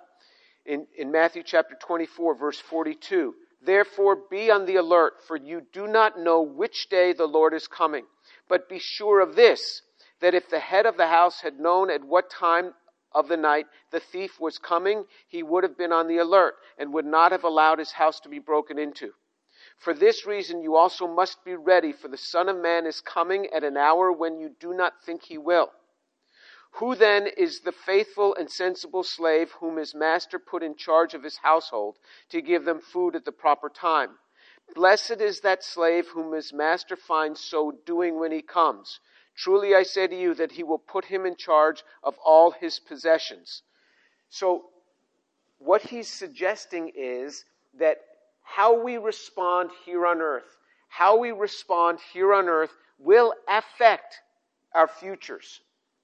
in, 0.65 0.87
in 0.97 1.11
Matthew 1.11 1.43
chapter 1.43 1.75
24, 1.79 2.35
verse 2.35 2.59
42. 2.59 3.33
Therefore, 3.61 4.17
be 4.29 4.49
on 4.49 4.65
the 4.65 4.77
alert, 4.77 5.13
for 5.27 5.35
you 5.35 5.61
do 5.73 5.87
not 5.87 6.19
know 6.19 6.41
which 6.41 6.87
day 6.89 7.13
the 7.13 7.25
Lord 7.25 7.53
is 7.53 7.67
coming. 7.67 8.05
But 8.47 8.69
be 8.69 8.79
sure 8.79 9.19
of 9.19 9.35
this, 9.35 9.81
that 10.21 10.33
if 10.33 10.49
the 10.49 10.59
head 10.59 10.85
of 10.85 10.97
the 10.97 11.07
house 11.07 11.41
had 11.41 11.59
known 11.59 11.89
at 11.89 12.03
what 12.03 12.29
time 12.29 12.73
of 13.11 13.27
the 13.27 13.37
night 13.37 13.65
the 13.91 13.99
thief 13.99 14.39
was 14.39 14.57
coming, 14.57 15.05
he 15.27 15.43
would 15.43 15.63
have 15.63 15.77
been 15.77 15.91
on 15.91 16.07
the 16.07 16.19
alert 16.19 16.55
and 16.77 16.93
would 16.93 17.05
not 17.05 17.31
have 17.31 17.43
allowed 17.43 17.79
his 17.79 17.91
house 17.91 18.19
to 18.21 18.29
be 18.29 18.39
broken 18.39 18.77
into. 18.77 19.11
For 19.77 19.93
this 19.93 20.25
reason, 20.25 20.61
you 20.61 20.75
also 20.75 21.07
must 21.07 21.43
be 21.43 21.55
ready, 21.55 21.91
for 21.93 22.07
the 22.07 22.17
Son 22.17 22.49
of 22.49 22.57
Man 22.57 22.85
is 22.85 23.01
coming 23.01 23.47
at 23.47 23.63
an 23.63 23.77
hour 23.77 24.11
when 24.11 24.37
you 24.37 24.51
do 24.59 24.73
not 24.73 25.03
think 25.05 25.23
he 25.23 25.37
will. 25.37 25.71
Who 26.73 26.95
then 26.95 27.27
is 27.27 27.61
the 27.61 27.71
faithful 27.71 28.35
and 28.35 28.49
sensible 28.49 29.03
slave 29.03 29.51
whom 29.53 29.77
his 29.77 29.93
master 29.93 30.39
put 30.39 30.63
in 30.63 30.75
charge 30.75 31.13
of 31.13 31.23
his 31.23 31.38
household 31.38 31.97
to 32.29 32.41
give 32.41 32.63
them 32.63 32.79
food 32.79 33.15
at 33.15 33.25
the 33.25 33.31
proper 33.31 33.69
time? 33.69 34.19
Blessed 34.75 35.19
is 35.19 35.41
that 35.41 35.63
slave 35.63 36.07
whom 36.09 36.31
his 36.31 36.53
master 36.53 36.95
finds 36.95 37.41
so 37.41 37.71
doing 37.85 38.19
when 38.19 38.31
he 38.31 38.41
comes. 38.41 38.99
Truly 39.35 39.75
I 39.75 39.83
say 39.83 40.07
to 40.07 40.15
you 40.15 40.33
that 40.35 40.53
he 40.53 40.63
will 40.63 40.79
put 40.79 41.05
him 41.05 41.25
in 41.25 41.35
charge 41.35 41.83
of 42.03 42.17
all 42.19 42.51
his 42.51 42.79
possessions. 42.79 43.63
So, 44.29 44.69
what 45.57 45.81
he's 45.81 46.07
suggesting 46.07 46.93
is 46.95 47.45
that 47.73 47.97
how 48.43 48.81
we 48.81 48.97
respond 48.97 49.71
here 49.85 50.05
on 50.05 50.21
earth, 50.21 50.57
how 50.88 51.17
we 51.17 51.31
respond 51.31 51.99
here 52.13 52.33
on 52.33 52.47
earth 52.47 52.75
will 52.99 53.33
affect 53.47 54.21
our 54.73 54.88
futures 54.88 55.61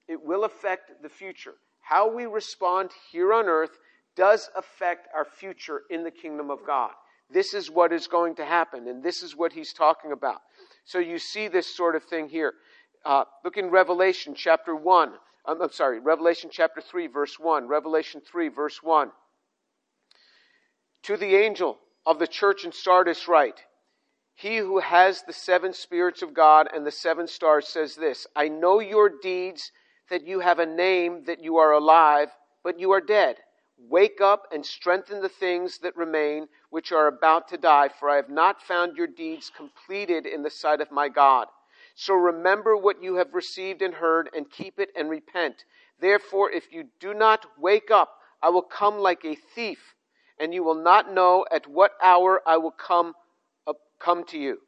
it 0.08 0.24
will 0.24 0.44
affect 0.44 1.02
the 1.02 1.08
future. 1.08 1.54
How 1.80 2.12
we 2.12 2.26
respond 2.26 2.90
here 3.12 3.32
on 3.32 3.46
earth 3.46 3.78
does 4.16 4.48
affect 4.56 5.08
our 5.14 5.24
future 5.24 5.82
in 5.90 6.02
the 6.02 6.10
kingdom 6.10 6.50
of 6.50 6.66
God. 6.66 6.90
This 7.30 7.54
is 7.54 7.70
what 7.70 7.92
is 7.92 8.06
going 8.06 8.36
to 8.36 8.44
happen, 8.44 8.86
and 8.88 9.02
this 9.02 9.22
is 9.22 9.36
what 9.36 9.52
he's 9.52 9.72
talking 9.72 10.12
about. 10.12 10.40
So 10.84 10.98
you 10.98 11.18
see 11.18 11.48
this 11.48 11.74
sort 11.76 11.96
of 11.96 12.04
thing 12.04 12.28
here. 12.28 12.54
Uh, 13.04 13.24
look 13.44 13.56
in 13.56 13.70
Revelation 13.70 14.34
chapter 14.34 14.74
1. 14.74 15.12
I'm, 15.44 15.62
I'm 15.62 15.72
sorry, 15.72 16.00
Revelation 16.00 16.50
chapter 16.52 16.80
3, 16.80 17.08
verse 17.08 17.38
1. 17.38 17.68
Revelation 17.68 18.20
3, 18.20 18.48
verse 18.48 18.82
1. 18.82 19.10
To 21.04 21.16
the 21.16 21.36
angel 21.36 21.78
of 22.04 22.18
the 22.18 22.26
church 22.26 22.64
in 22.64 22.72
Sardis 22.72 23.28
write, 23.28 23.60
He 24.34 24.58
who 24.58 24.78
has 24.78 25.22
the 25.22 25.32
seven 25.32 25.72
spirits 25.72 26.22
of 26.22 26.34
God 26.34 26.68
and 26.72 26.86
the 26.86 26.90
seven 26.90 27.26
stars 27.26 27.68
says 27.68 27.96
this 27.96 28.26
I 28.34 28.48
know 28.48 28.80
your 28.80 29.10
deeds 29.22 29.72
that 30.10 30.26
you 30.26 30.40
have 30.40 30.58
a 30.58 30.66
name 30.66 31.24
that 31.24 31.42
you 31.42 31.56
are 31.56 31.72
alive, 31.72 32.30
but 32.62 32.78
you 32.78 32.92
are 32.92 33.00
dead. 33.00 33.36
Wake 33.78 34.20
up 34.20 34.46
and 34.52 34.64
strengthen 34.64 35.20
the 35.20 35.28
things 35.28 35.78
that 35.78 35.96
remain, 35.96 36.48
which 36.70 36.92
are 36.92 37.08
about 37.08 37.48
to 37.48 37.58
die, 37.58 37.88
for 37.88 38.08
I 38.08 38.16
have 38.16 38.30
not 38.30 38.62
found 38.62 38.96
your 38.96 39.06
deeds 39.06 39.50
completed 39.54 40.26
in 40.26 40.42
the 40.42 40.50
sight 40.50 40.80
of 40.80 40.90
my 40.90 41.08
God. 41.08 41.48
So 41.94 42.14
remember 42.14 42.76
what 42.76 43.02
you 43.02 43.16
have 43.16 43.34
received 43.34 43.82
and 43.82 43.94
heard, 43.94 44.30
and 44.34 44.50
keep 44.50 44.78
it 44.78 44.90
and 44.96 45.10
repent. 45.10 45.64
Therefore, 46.00 46.50
if 46.50 46.72
you 46.72 46.84
do 47.00 47.14
not 47.14 47.46
wake 47.58 47.90
up, 47.90 48.18
I 48.42 48.50
will 48.50 48.62
come 48.62 48.98
like 48.98 49.24
a 49.24 49.34
thief, 49.54 49.94
and 50.38 50.52
you 50.52 50.62
will 50.62 50.82
not 50.82 51.12
know 51.12 51.46
at 51.50 51.66
what 51.66 51.92
hour 52.02 52.42
I 52.46 52.58
will 52.58 52.70
come, 52.70 53.14
come 53.98 54.24
to 54.24 54.38
you. 54.38 54.58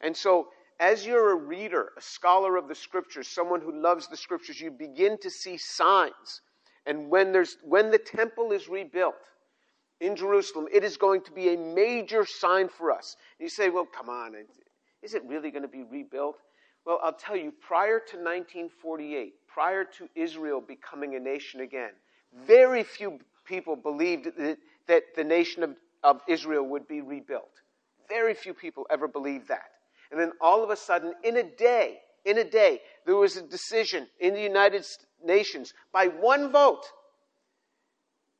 And 0.00 0.16
so, 0.16 0.48
as 0.80 1.06
you're 1.06 1.32
a 1.32 1.36
reader, 1.36 1.92
a 1.96 2.00
scholar 2.00 2.56
of 2.56 2.66
the 2.66 2.74
scriptures, 2.74 3.28
someone 3.28 3.60
who 3.60 3.80
loves 3.80 4.08
the 4.08 4.16
scriptures, 4.16 4.60
you 4.60 4.70
begin 4.70 5.18
to 5.18 5.30
see 5.30 5.56
signs. 5.56 6.40
And 6.86 7.08
when 7.08 7.30
there's, 7.30 7.58
when 7.62 7.90
the 7.90 7.98
temple 7.98 8.50
is 8.50 8.68
rebuilt, 8.68 9.14
in 10.00 10.16
Jerusalem, 10.16 10.66
it 10.72 10.82
is 10.82 10.96
going 10.96 11.20
to 11.22 11.32
be 11.32 11.52
a 11.52 11.56
major 11.58 12.24
sign 12.24 12.68
for 12.68 12.90
us. 12.90 13.16
And 13.38 13.44
you 13.44 13.50
say, 13.50 13.68
well, 13.68 13.86
come 13.86 14.08
on, 14.08 14.34
is 15.02 15.14
it 15.14 15.22
really 15.26 15.50
going 15.50 15.62
to 15.62 15.68
be 15.68 15.82
rebuilt? 15.82 16.38
Well, 16.86 16.98
I'll 17.02 17.12
tell 17.12 17.36
you, 17.36 17.52
prior 17.60 17.98
to 17.98 18.16
1948, 18.16 19.34
prior 19.46 19.84
to 19.84 20.08
Israel 20.14 20.62
becoming 20.66 21.16
a 21.16 21.20
nation 21.20 21.60
again, 21.60 21.90
very 22.46 22.82
few 22.82 23.18
people 23.44 23.76
believed 23.76 24.24
that, 24.38 24.56
that 24.88 25.02
the 25.14 25.24
nation 25.24 25.62
of, 25.62 25.76
of 26.02 26.22
Israel 26.26 26.64
would 26.64 26.88
be 26.88 27.02
rebuilt. 27.02 27.60
Very 28.08 28.32
few 28.32 28.54
people 28.54 28.86
ever 28.90 29.06
believed 29.06 29.48
that. 29.48 29.70
And 30.10 30.20
then 30.20 30.32
all 30.40 30.64
of 30.64 30.70
a 30.70 30.76
sudden, 30.76 31.14
in 31.22 31.36
a 31.36 31.42
day, 31.42 31.98
in 32.24 32.38
a 32.38 32.44
day, 32.44 32.80
there 33.06 33.16
was 33.16 33.36
a 33.36 33.42
decision 33.42 34.06
in 34.18 34.34
the 34.34 34.42
United 34.42 34.84
Nations 35.24 35.72
by 35.92 36.06
one 36.08 36.50
vote 36.50 36.84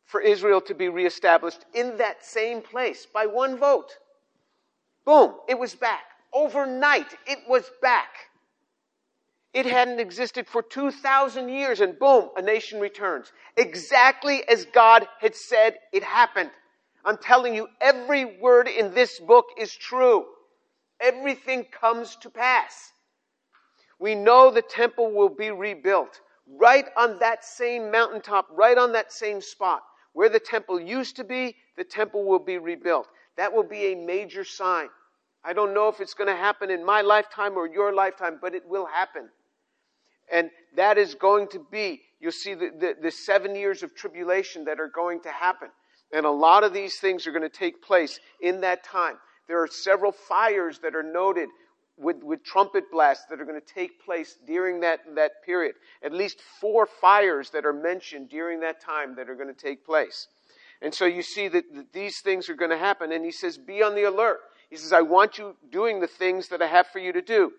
for 0.05 0.21
Israel 0.21 0.61
to 0.63 0.75
be 0.75 0.89
reestablished 0.89 1.65
in 1.73 1.97
that 1.99 2.25
same 2.25 2.61
place 2.61 3.07
by 3.07 3.27
one 3.27 3.57
vote. 3.57 3.97
Boom, 5.05 5.35
it 5.49 5.59
was 5.59 5.75
back. 5.75 6.03
Overnight, 6.33 7.15
it 7.27 7.39
was 7.49 7.71
back. 7.81 8.09
It 9.53 9.67
hadn't 9.67 9.99
existed 9.99 10.47
for 10.47 10.63
2,000 10.63 11.49
years, 11.49 11.81
and 11.81 11.99
boom, 11.99 12.31
a 12.37 12.43
nation 12.43 12.81
returns. 12.81 13.33
Exactly 13.57 14.43
as 14.49 14.65
God 14.67 15.09
had 15.21 15.35
said 15.35 15.79
it 15.93 16.05
happened. 16.05 16.51
I'm 17.05 17.17
telling 17.17 17.55
you, 17.55 17.69
every 17.81 18.39
word 18.41 18.69
in 18.69 18.95
this 18.95 19.19
book 19.19 19.47
is 19.59 19.75
true. 19.75 20.27
Everything 21.01 21.65
comes 21.65 22.17
to 22.17 22.31
pass. 22.31 22.93
We 23.99 24.15
know 24.15 24.51
the 24.51 24.63
temple 24.63 25.13
will 25.13 25.29
be 25.29 25.51
rebuilt 25.51 26.21
right 26.59 26.87
on 26.97 27.19
that 27.21 27.45
same 27.45 27.91
mountaintop, 27.91 28.49
right 28.51 28.77
on 28.77 28.93
that 28.93 29.13
same 29.13 29.41
spot. 29.41 29.83
Where 30.13 30.29
the 30.29 30.41
temple 30.41 30.81
used 30.81 31.17
to 31.17 31.25
be, 31.25 31.55
the 31.77 31.85
temple 31.85 32.25
will 32.25 32.41
be 32.41 32.59
rebuilt. 32.59 33.09
That 33.37 33.53
will 33.53 33.63
be 33.63 33.93
a 33.93 33.95
major 33.95 34.45
sign. 34.45 34.89
I 35.45 35.53
don't 35.53 35.73
know 35.73 35.89
if 35.89 36.01
it's 36.01 36.15
going 36.15 36.29
to 36.29 36.37
happen 36.37 36.71
in 36.71 36.85
my 36.85 37.01
lifetime 37.01 37.57
or 37.57 37.67
your 37.67 37.95
lifetime, 37.95 38.39
but 38.41 38.55
it 38.55 38.67
will 38.67 38.87
happen. 38.87 39.29
And 40.31 40.51
that 40.77 40.99
is 40.99 41.15
going 41.15 41.49
to 41.49 41.65
be, 41.71 42.03
you'll 42.21 42.33
see 42.33 42.55
the, 42.55 42.71
the, 42.79 42.95
the, 43.01 43.11
seven 43.11 43.55
years 43.55 43.83
of 43.83 43.95
tribulation 43.95 44.65
that 44.67 44.79
are 44.79 44.91
going 44.95 45.23
to 45.23 45.31
happen. 45.31 45.69
And 46.13 46.27
a 46.27 46.31
lot 46.31 46.65
of 46.65 46.73
these 46.75 46.99
things 46.99 47.27
are 47.27 47.33
going 47.33 47.43
to 47.43 47.49
take 47.49 47.83
place 47.83 48.21
in 48.41 48.61
that 48.61 48.85
time. 48.85 49.17
There 49.51 49.65
are 49.65 49.67
several 49.67 50.13
fires 50.13 50.79
that 50.85 50.95
are 50.95 51.03
noted 51.03 51.49
with, 51.97 52.23
with 52.23 52.45
trumpet 52.45 52.85
blasts 52.93 53.25
that 53.31 53.41
are 53.41 53.45
going 53.45 53.61
to 53.61 53.75
take 53.75 54.05
place 54.05 54.39
during 54.47 54.79
that, 54.83 55.01
that 55.17 55.43
period. 55.45 55.75
At 56.05 56.13
least 56.13 56.39
four 56.61 56.87
fires 56.87 57.51
that 57.51 57.67
are 57.67 57.73
mentioned 57.73 58.29
during 58.29 58.61
that 58.61 58.81
time 58.81 59.17
that 59.17 59.29
are 59.29 59.35
going 59.35 59.53
to 59.53 59.61
take 59.61 59.85
place. 59.85 60.29
And 60.81 60.95
so 60.95 61.05
you 61.05 61.23
see 61.23 61.49
that, 61.49 61.65
that 61.75 61.93
these 61.93 62.21
things 62.21 62.49
are 62.49 62.55
going 62.55 62.71
to 62.71 62.79
happen. 62.79 63.11
And 63.11 63.25
he 63.25 63.33
says, 63.33 63.59
be 63.59 63.83
on 63.83 63.97
the 63.97 64.05
alert. 64.05 64.39
He 64.71 64.77
says, 64.77 64.93
I 64.93 65.01
want 65.01 65.37
you 65.37 65.57
doing 65.69 65.99
the 65.99 66.07
things 66.07 66.47
that 66.51 66.63
I 66.63 66.69
have 66.69 66.87
for 66.87 67.01
you 67.01 67.13
to 67.13 67.21
do. 67.21 67.51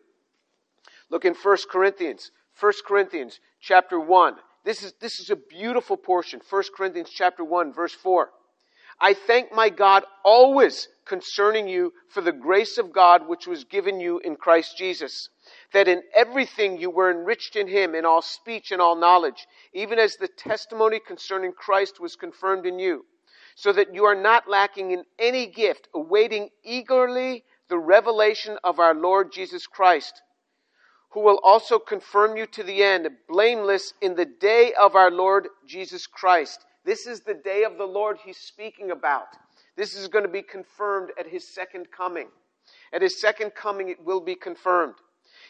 Look 1.09 1.25
in 1.25 1.33
1 1.33 1.57
Corinthians. 1.69 2.31
1 2.57 2.71
Corinthians 2.87 3.41
chapter 3.59 3.99
1. 3.99 4.35
This 4.63 4.81
is, 4.81 4.93
this 5.01 5.19
is 5.19 5.29
a 5.29 5.35
beautiful 5.35 5.97
portion. 5.97 6.39
1 6.49 6.63
Corinthians 6.73 7.09
chapter 7.13 7.43
1 7.43 7.73
verse 7.73 7.93
4. 7.93 8.29
I 9.01 9.13
thank 9.13 9.51
my 9.51 9.69
God 9.69 10.05
always 10.23 10.87
concerning 11.11 11.67
you 11.67 11.91
for 12.07 12.21
the 12.21 12.31
grace 12.31 12.77
of 12.77 12.93
God 12.93 13.27
which 13.27 13.45
was 13.45 13.65
given 13.65 13.99
you 13.99 14.19
in 14.19 14.37
Christ 14.37 14.77
Jesus, 14.77 15.27
that 15.73 15.89
in 15.89 16.01
everything 16.15 16.79
you 16.79 16.89
were 16.89 17.11
enriched 17.11 17.57
in 17.57 17.67
him 17.67 17.95
in 17.95 18.05
all 18.05 18.21
speech 18.21 18.71
and 18.71 18.81
all 18.81 18.95
knowledge, 18.95 19.45
even 19.73 19.99
as 19.99 20.15
the 20.15 20.29
testimony 20.29 21.01
concerning 21.05 21.51
Christ 21.51 21.99
was 21.99 22.15
confirmed 22.15 22.65
in 22.65 22.79
you, 22.79 23.03
so 23.55 23.73
that 23.73 23.93
you 23.93 24.05
are 24.05 24.15
not 24.15 24.47
lacking 24.47 24.91
in 24.91 25.03
any 25.19 25.47
gift, 25.47 25.89
awaiting 25.93 26.47
eagerly 26.63 27.43
the 27.67 27.77
revelation 27.77 28.57
of 28.63 28.79
our 28.79 28.95
Lord 28.95 29.33
Jesus 29.33 29.67
Christ, 29.67 30.21
who 31.09 31.19
will 31.19 31.41
also 31.43 31.77
confirm 31.77 32.37
you 32.37 32.45
to 32.45 32.63
the 32.63 32.83
end, 32.83 33.09
blameless 33.27 33.93
in 34.01 34.15
the 34.15 34.31
day 34.39 34.71
of 34.79 34.95
our 34.95 35.11
Lord 35.11 35.49
Jesus 35.67 36.07
Christ. 36.07 36.65
This 36.85 37.05
is 37.05 37.19
the 37.19 37.33
day 37.33 37.65
of 37.65 37.77
the 37.77 37.83
Lord 37.83 38.17
he's 38.23 38.37
speaking 38.37 38.91
about. 38.91 39.27
This 39.81 39.95
is 39.95 40.09
going 40.09 40.25
to 40.25 40.31
be 40.31 40.43
confirmed 40.43 41.09
at 41.19 41.25
his 41.25 41.43
second 41.47 41.87
coming. 41.89 42.27
At 42.93 43.01
his 43.01 43.19
second 43.19 43.55
coming, 43.55 43.89
it 43.89 44.05
will 44.05 44.21
be 44.21 44.35
confirmed. 44.35 44.93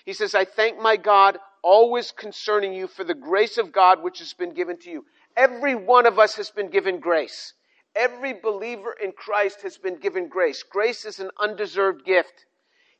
He 0.05 0.13
says, 0.13 0.33
I 0.33 0.45
thank 0.45 0.79
my 0.79 0.95
God 0.95 1.37
always 1.61 2.13
concerning 2.13 2.71
you 2.71 2.87
for 2.87 3.03
the 3.03 3.13
grace 3.13 3.57
of 3.57 3.73
God 3.73 4.01
which 4.01 4.19
has 4.19 4.31
been 4.31 4.53
given 4.53 4.77
to 4.83 4.89
you. 4.89 5.03
Every 5.35 5.75
one 5.75 6.05
of 6.05 6.17
us 6.17 6.35
has 6.35 6.49
been 6.49 6.69
given 6.69 7.01
grace. 7.01 7.55
Every 7.93 8.31
believer 8.31 8.95
in 9.03 9.11
Christ 9.11 9.63
has 9.63 9.77
been 9.77 9.97
given 9.97 10.29
grace. 10.29 10.63
Grace 10.63 11.03
is 11.03 11.19
an 11.19 11.31
undeserved 11.37 12.05
gift. 12.05 12.45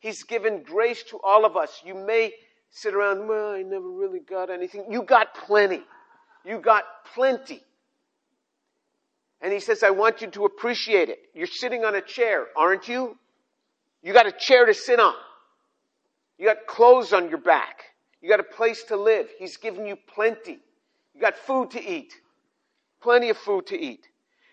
He's 0.02 0.24
given 0.24 0.64
grace 0.64 1.02
to 1.12 1.20
all 1.24 1.46
of 1.46 1.56
us. 1.56 1.82
You 1.86 1.96
may 1.96 2.34
sit 2.72 2.94
around, 2.94 3.26
well, 3.30 3.52
I 3.52 3.62
never 3.62 3.90
really 3.90 4.20
got 4.20 4.50
anything. 4.50 4.84
You 4.90 5.04
got 5.04 5.34
plenty. 5.34 5.84
You 6.44 6.60
got 6.60 6.84
plenty. 7.16 7.64
And 9.42 9.52
he 9.52 9.60
says, 9.60 9.84
I 9.84 9.90
want 9.90 10.22
you 10.22 10.28
to 10.28 10.46
appreciate 10.46 11.10
it. 11.10 11.20
You're 11.34 11.48
sitting 11.48 11.84
on 11.84 11.96
a 11.96 12.02
chair, 12.02 12.48
aren't 12.56 12.88
you? 12.88 13.18
You 14.04 14.14
got 14.14 14.28
a 14.28 14.32
chair 14.32 14.66
to 14.66 14.74
sit 14.74 15.00
on. 15.00 15.16
You 16.38 16.48
got 16.48 16.66
clothes 16.68 17.14
on 17.14 17.30
your 17.30 17.40
back. 17.40 17.84
You 18.22 18.30
got 18.30 18.40
a 18.40 18.44
place 18.44 18.84
to 18.86 18.98
live. 18.98 19.28
He's 19.40 19.58
given 19.58 19.86
you 19.86 19.96
plenty. 19.96 20.60
You 21.14 21.22
got 21.22 21.36
food 21.36 21.72
to 21.72 21.84
eat. 21.84 22.14
Plenty 23.02 23.30
of 23.30 23.38
food 23.38 23.68
to 23.68 23.80
eat. 23.80 24.08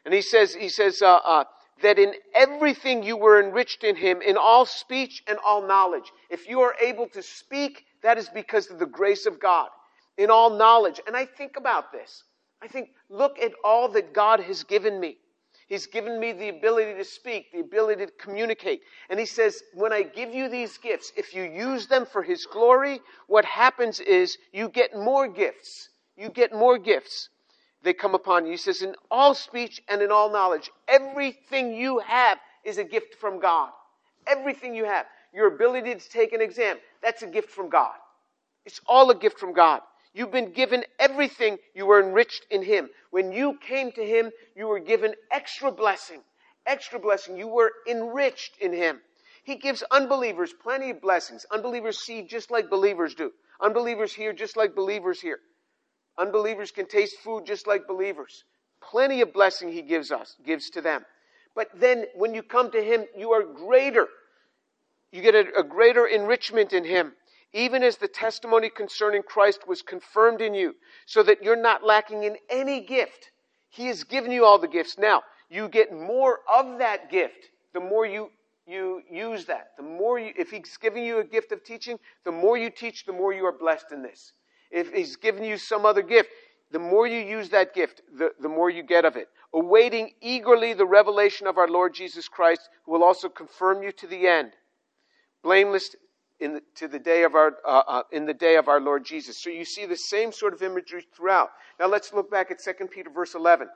And 0.05 0.14
he 0.14 0.22
says, 0.22 0.55
he 0.55 0.68
says, 0.68 1.03
uh, 1.03 1.16
uh, 1.16 1.44
that 1.83 1.98
in 1.98 2.14
everything 2.35 3.03
you 3.03 3.16
were 3.16 3.42
enriched 3.42 3.85
in 3.85 3.94
him, 3.94 4.20
in 4.22 4.37
all 4.37 4.66
speech 4.66 5.22
and 5.29 5.38
all 5.44 5.66
knowledge. 5.66 6.11
If 6.31 6.48
you 6.48 6.61
are 6.61 6.74
able 6.83 7.09
to 7.11 7.22
speak, 7.22 7.85
that 8.03 8.18
is 8.18 8.29
because 8.29 8.70
of 8.70 8.79
the 8.79 8.87
grace 8.87 9.27
of 9.27 9.38
God. 9.38 9.68
In 10.16 10.31
all 10.31 10.51
knowledge. 10.51 11.01
And 11.07 11.16
I 11.16 11.27
think 11.27 11.57
about 11.57 11.92
this. 11.92 12.24
I 12.62 12.68
think, 12.68 12.90
look 13.09 13.38
at 13.38 13.53
all 13.64 13.88
that 13.90 14.12
God 14.12 14.40
has 14.40 14.64
given 14.64 14.99
me. 14.99 15.18
He's 15.68 15.87
given 15.87 16.18
me 16.18 16.33
the 16.33 16.49
ability 16.49 16.94
to 16.94 17.05
speak, 17.05 17.53
the 17.53 17.61
ability 17.61 18.07
to 18.07 18.12
communicate. 18.12 18.81
And 19.11 19.21
he 19.21 19.27
says, 19.27 19.62
when 19.75 19.92
I 19.92 20.03
give 20.03 20.33
you 20.33 20.49
these 20.49 20.79
gifts, 20.79 21.12
if 21.14 21.35
you 21.35 21.42
use 21.42 21.87
them 21.87 22.07
for 22.07 22.23
his 22.23 22.47
glory, 22.47 23.01
what 23.27 23.44
happens 23.44 24.01
is 24.01 24.38
you 24.53 24.71
get 24.71 24.97
more 24.97 25.29
gifts. 25.29 25.90
You 26.16 26.31
get 26.31 26.55
more 26.55 26.79
gifts. 26.79 27.29
They 27.83 27.92
come 27.92 28.14
upon 28.14 28.47
you. 28.47 28.53
He 28.53 28.57
says, 28.57 28.81
in 28.81 28.94
all 29.11 29.35
speech 29.35 29.83
and 29.88 30.01
in 30.01 30.11
all 30.11 30.33
knowledge, 30.33 30.71
everything 30.88 31.75
you 31.75 31.99
have 31.99 32.38
is 32.64 32.79
a 32.79 32.85
gift 32.85 33.14
from 33.21 33.38
God. 33.38 33.71
Everything 34.27 34.75
you 34.75 34.87
have. 34.87 35.05
Your 35.35 35.55
ability 35.55 35.94
to 35.94 36.09
take 36.09 36.33
an 36.33 36.40
exam, 36.40 36.79
that's 37.03 37.23
a 37.23 37.27
gift 37.27 37.51
from 37.51 37.68
God. 37.68 37.94
It's 38.64 38.81
all 38.87 39.11
a 39.11 39.14
gift 39.14 39.38
from 39.38 39.53
God. 39.53 39.83
You've 40.14 40.31
been 40.31 40.53
given 40.53 40.85
everything. 40.99 41.59
You 41.75 41.87
were 41.87 42.03
enriched 42.03 42.47
in 42.51 42.62
Him. 42.62 42.88
When 43.11 43.33
you 43.33 43.59
came 43.59 43.92
to 43.92 44.05
Him, 44.05 44.31
you 44.57 44.66
were 44.66 44.81
given 44.81 45.14
extra 45.31 45.71
blessing. 45.71 46.23
Extra 46.66 46.99
blessing. 46.99 47.37
You 47.37 47.49
were 47.49 47.73
enriched 47.88 48.57
in 48.61 48.73
Him. 48.73 49.01
He 49.44 49.57
gives 49.57 49.83
unbelievers 49.90 50.53
plenty 50.53 50.90
of 50.90 51.01
blessings. 51.01 51.47
Unbelievers 51.51 52.01
see 52.01 52.23
just 52.23 52.51
like 52.51 52.68
believers 52.68 53.14
do. 53.14 53.33
Unbelievers 53.61 54.12
hear 54.12 54.33
just 54.33 54.57
like 54.57 54.75
believers 54.75 55.21
hear. 55.21 55.38
Unbelievers 56.18 56.71
can 56.71 56.87
taste 56.87 57.16
food 57.23 57.47
just 57.47 57.66
like 57.66 57.87
believers. 57.87 58.44
Plenty 58.83 59.21
of 59.21 59.33
blessing 59.33 59.73
He 59.73 59.83
gives 59.83 60.11
us, 60.11 60.37
gives 60.44 60.71
to 60.71 60.81
them. 60.81 61.05
But 61.55 61.68
then 61.75 62.07
when 62.14 62.35
you 62.35 62.42
come 62.42 62.71
to 62.73 62.83
Him, 62.83 63.05
you 63.16 63.33
are 63.33 63.42
greater. 63.42 64.09
You 65.12 65.23
get 65.23 65.35
a, 65.35 65.61
a 65.61 65.62
greater 65.62 66.07
enrichment 66.07 66.73
in 66.73 66.85
Him 66.85 67.12
even 67.52 67.82
as 67.82 67.96
the 67.96 68.08
testimony 68.08 68.70
concerning 68.70 69.22
Christ 69.22 69.66
was 69.66 69.82
confirmed 69.82 70.40
in 70.40 70.54
you, 70.54 70.74
so 71.06 71.22
that 71.22 71.42
you're 71.42 71.56
not 71.56 71.84
lacking 71.84 72.24
in 72.24 72.37
any 72.50 72.80
gift. 72.80 73.30
He 73.70 73.87
has 73.87 74.04
given 74.04 74.30
you 74.30 74.44
all 74.44 74.58
the 74.58 74.68
gifts. 74.68 74.98
Now, 74.98 75.22
you 75.50 75.68
get 75.68 75.92
more 75.92 76.40
of 76.52 76.78
that 76.78 77.11
gift 77.11 77.50
the 77.74 77.80
more 77.80 78.06
you, 78.06 78.30
you 78.66 79.02
use 79.11 79.44
that. 79.46 79.68
The 79.76 79.82
more 79.82 80.18
you, 80.18 80.32
if 80.37 80.50
He's 80.50 80.76
giving 80.76 81.04
you 81.04 81.18
a 81.18 81.24
gift 81.24 81.52
of 81.52 81.64
teaching, 81.64 81.98
the 82.24 82.32
more 82.32 82.56
you 82.58 82.70
teach, 82.70 83.04
the 83.04 83.12
more 83.12 83.32
you 83.32 83.44
are 83.46 83.56
blessed 83.56 83.92
in 83.92 84.02
this. 84.02 84.32
If 84.70 84.92
He's 84.92 85.16
given 85.16 85.44
you 85.44 85.56
some 85.58 85.87
other 85.87 86.02
gift, 86.02 86.30
the 86.70 86.78
more 86.78 87.06
you 87.06 87.20
use 87.20 87.48
that 87.50 87.74
gift, 87.74 88.02
the, 88.18 88.30
the 88.40 88.48
more 88.48 88.68
you 88.68 88.82
get 88.82 89.04
of 89.04 89.16
it. 89.16 89.28
Awaiting 89.54 90.11
eagerly 90.20 90.74
the 90.74 90.87
revelation 90.87 91.46
of 91.46 91.56
our 91.56 91.68
Lord 91.68 91.94
Jesus 91.94 92.28
Christ, 92.28 92.68
who 92.84 92.92
will 92.92 93.04
also 93.04 93.28
confirm 93.28 93.82
you 93.82 93.92
to 93.92 94.06
the 94.06 94.26
end. 94.26 94.52
Blameless 95.42 95.94
in 96.40 96.55
the, 96.55 96.62
to 96.77 96.88
the 96.88 96.98
day 96.98 97.24
of 97.24 97.35
our, 97.35 97.57
uh, 97.66 97.83
uh, 97.87 98.03
in 98.12 98.27
the 98.27 98.35
day 98.35 98.57
of 98.57 98.68
our 98.68 98.81
Lord 98.81 99.05
Jesus. 99.05 99.42
So 99.42 99.51
you 99.51 99.64
see 99.64 99.87
the 99.87 99.96
same 99.96 100.33
sort 100.33 100.53
of 100.53 100.62
imagery 100.62 101.05
throughout. 101.14 101.51
Now 101.81 101.87
let's 101.87 102.12
look 102.12 102.31
back 102.31 102.51
at 102.51 102.62
2 102.62 102.87
Peter 102.87 103.11
verse 103.11 103.35
11. 103.35 103.68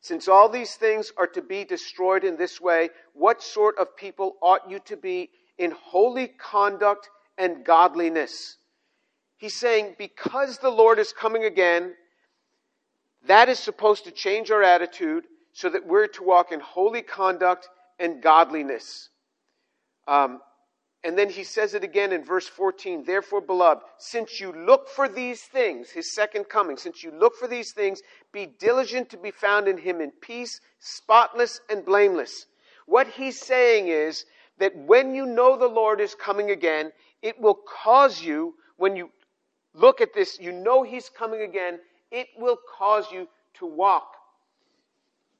Since 0.00 0.26
all 0.26 0.48
these 0.48 0.74
things 0.74 1.12
are 1.16 1.28
to 1.28 1.42
be 1.42 1.64
destroyed 1.64 2.24
in 2.24 2.36
this 2.36 2.60
way, 2.60 2.90
what 3.14 3.42
sort 3.42 3.78
of 3.78 3.96
people 3.96 4.34
ought 4.42 4.68
you 4.68 4.80
to 4.86 4.96
be 4.96 5.30
in 5.58 5.70
holy 5.70 6.26
conduct 6.26 7.08
and 7.38 7.64
godliness? 7.64 8.56
He's 9.36 9.54
saying, 9.54 9.94
because 9.98 10.58
the 10.58 10.70
Lord 10.70 10.98
is 10.98 11.12
coming 11.12 11.44
again, 11.44 11.94
that 13.28 13.48
is 13.48 13.60
supposed 13.60 14.04
to 14.04 14.10
change 14.10 14.50
our 14.50 14.62
attitude 14.62 15.24
so 15.52 15.68
that 15.68 15.86
we're 15.86 16.08
to 16.08 16.24
walk 16.24 16.50
in 16.50 16.58
holy 16.58 17.02
conduct 17.02 17.68
and 18.00 18.20
godliness. 18.20 19.08
Um, 20.08 20.40
and 21.04 21.18
then 21.18 21.28
he 21.28 21.42
says 21.42 21.74
it 21.74 21.82
again 21.82 22.12
in 22.12 22.24
verse 22.24 22.46
14. 22.46 23.04
Therefore, 23.04 23.40
beloved, 23.40 23.82
since 23.98 24.40
you 24.40 24.52
look 24.52 24.88
for 24.88 25.08
these 25.08 25.42
things, 25.42 25.90
his 25.90 26.14
second 26.14 26.44
coming, 26.44 26.76
since 26.76 27.02
you 27.02 27.10
look 27.10 27.36
for 27.36 27.48
these 27.48 27.72
things, 27.72 28.02
be 28.32 28.46
diligent 28.46 29.10
to 29.10 29.16
be 29.16 29.32
found 29.32 29.66
in 29.66 29.78
him 29.78 30.00
in 30.00 30.12
peace, 30.12 30.60
spotless 30.78 31.60
and 31.68 31.84
blameless. 31.84 32.46
What 32.86 33.08
he's 33.08 33.40
saying 33.40 33.88
is 33.88 34.24
that 34.58 34.76
when 34.76 35.14
you 35.14 35.26
know 35.26 35.56
the 35.56 35.66
Lord 35.66 36.00
is 36.00 36.14
coming 36.14 36.52
again, 36.52 36.92
it 37.20 37.40
will 37.40 37.58
cause 37.82 38.22
you, 38.22 38.54
when 38.76 38.94
you 38.94 39.10
look 39.74 40.00
at 40.00 40.14
this, 40.14 40.38
you 40.38 40.52
know 40.52 40.84
he's 40.84 41.08
coming 41.08 41.42
again, 41.42 41.80
it 42.12 42.28
will 42.38 42.58
cause 42.78 43.06
you 43.10 43.28
to 43.54 43.66
walk 43.66 44.14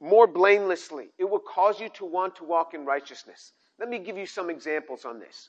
more 0.00 0.26
blamelessly. 0.26 1.10
It 1.18 1.30
will 1.30 1.40
cause 1.40 1.80
you 1.80 1.88
to 1.90 2.04
want 2.04 2.34
to 2.36 2.44
walk 2.44 2.74
in 2.74 2.84
righteousness. 2.84 3.52
Let 3.78 3.88
me 3.88 3.98
give 3.98 4.16
you 4.16 4.26
some 4.26 4.50
examples 4.50 5.04
on 5.04 5.18
this. 5.18 5.48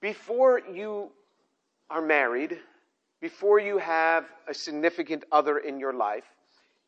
Before 0.00 0.60
you 0.60 1.10
are 1.90 2.00
married, 2.00 2.58
before 3.20 3.58
you 3.58 3.78
have 3.78 4.24
a 4.48 4.54
significant 4.54 5.24
other 5.30 5.58
in 5.58 5.78
your 5.78 5.92
life, 5.92 6.24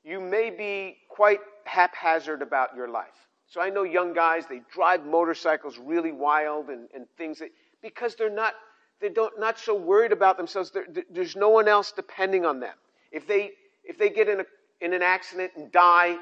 you 0.04 0.20
may 0.20 0.50
be 0.50 0.96
quite 1.08 1.40
haphazard 1.64 2.42
about 2.42 2.74
your 2.74 2.88
life. 2.88 3.28
So 3.46 3.60
I 3.60 3.68
know 3.68 3.82
young 3.82 4.14
guys, 4.14 4.46
they 4.48 4.62
drive 4.72 5.04
motorcycles 5.04 5.78
really 5.78 6.12
wild 6.12 6.70
and, 6.70 6.88
and 6.94 7.06
things 7.18 7.38
that, 7.40 7.50
because 7.82 8.14
they're 8.14 8.30
not, 8.30 8.54
they 9.00 9.10
don't, 9.10 9.38
not 9.38 9.58
so 9.58 9.74
worried 9.74 10.12
about 10.12 10.38
themselves. 10.38 10.72
there's 11.10 11.36
no 11.36 11.50
one 11.50 11.68
else 11.68 11.92
depending 11.92 12.46
on 12.46 12.60
them. 12.60 12.74
If 13.10 13.26
they, 13.26 13.50
if 13.84 13.98
they 13.98 14.08
get 14.08 14.28
in, 14.28 14.40
a, 14.40 14.44
in 14.80 14.94
an 14.94 15.02
accident 15.02 15.52
and 15.56 15.70
die, 15.70 16.16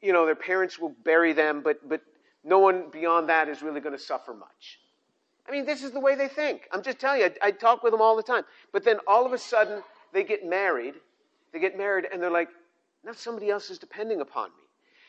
you 0.00 0.12
know, 0.12 0.26
their 0.26 0.34
parents 0.34 0.80
will 0.80 0.94
bury 1.04 1.32
them, 1.32 1.60
but, 1.62 1.88
but 1.88 2.00
no 2.44 2.58
one 2.58 2.90
beyond 2.90 3.28
that 3.28 3.48
is 3.48 3.62
really 3.62 3.80
going 3.80 3.96
to 3.96 4.02
suffer 4.02 4.34
much. 4.34 4.80
I 5.48 5.52
mean, 5.52 5.66
this 5.66 5.82
is 5.82 5.92
the 5.92 6.00
way 6.00 6.14
they 6.14 6.28
think. 6.28 6.68
I'm 6.72 6.82
just 6.82 6.98
telling 6.98 7.20
you, 7.20 7.26
I, 7.42 7.48
I, 7.48 7.50
talk 7.50 7.82
with 7.82 7.92
them 7.92 8.00
all 8.00 8.16
the 8.16 8.22
time. 8.22 8.44
But 8.72 8.84
then 8.84 8.98
all 9.06 9.26
of 9.26 9.32
a 9.32 9.38
sudden, 9.38 9.82
they 10.12 10.22
get 10.22 10.46
married. 10.46 10.94
They 11.52 11.58
get 11.58 11.76
married, 11.76 12.06
and 12.12 12.22
they're 12.22 12.30
like, 12.30 12.48
now 13.04 13.12
somebody 13.12 13.50
else 13.50 13.70
is 13.70 13.78
depending 13.78 14.20
upon 14.20 14.50
me. 14.50 14.62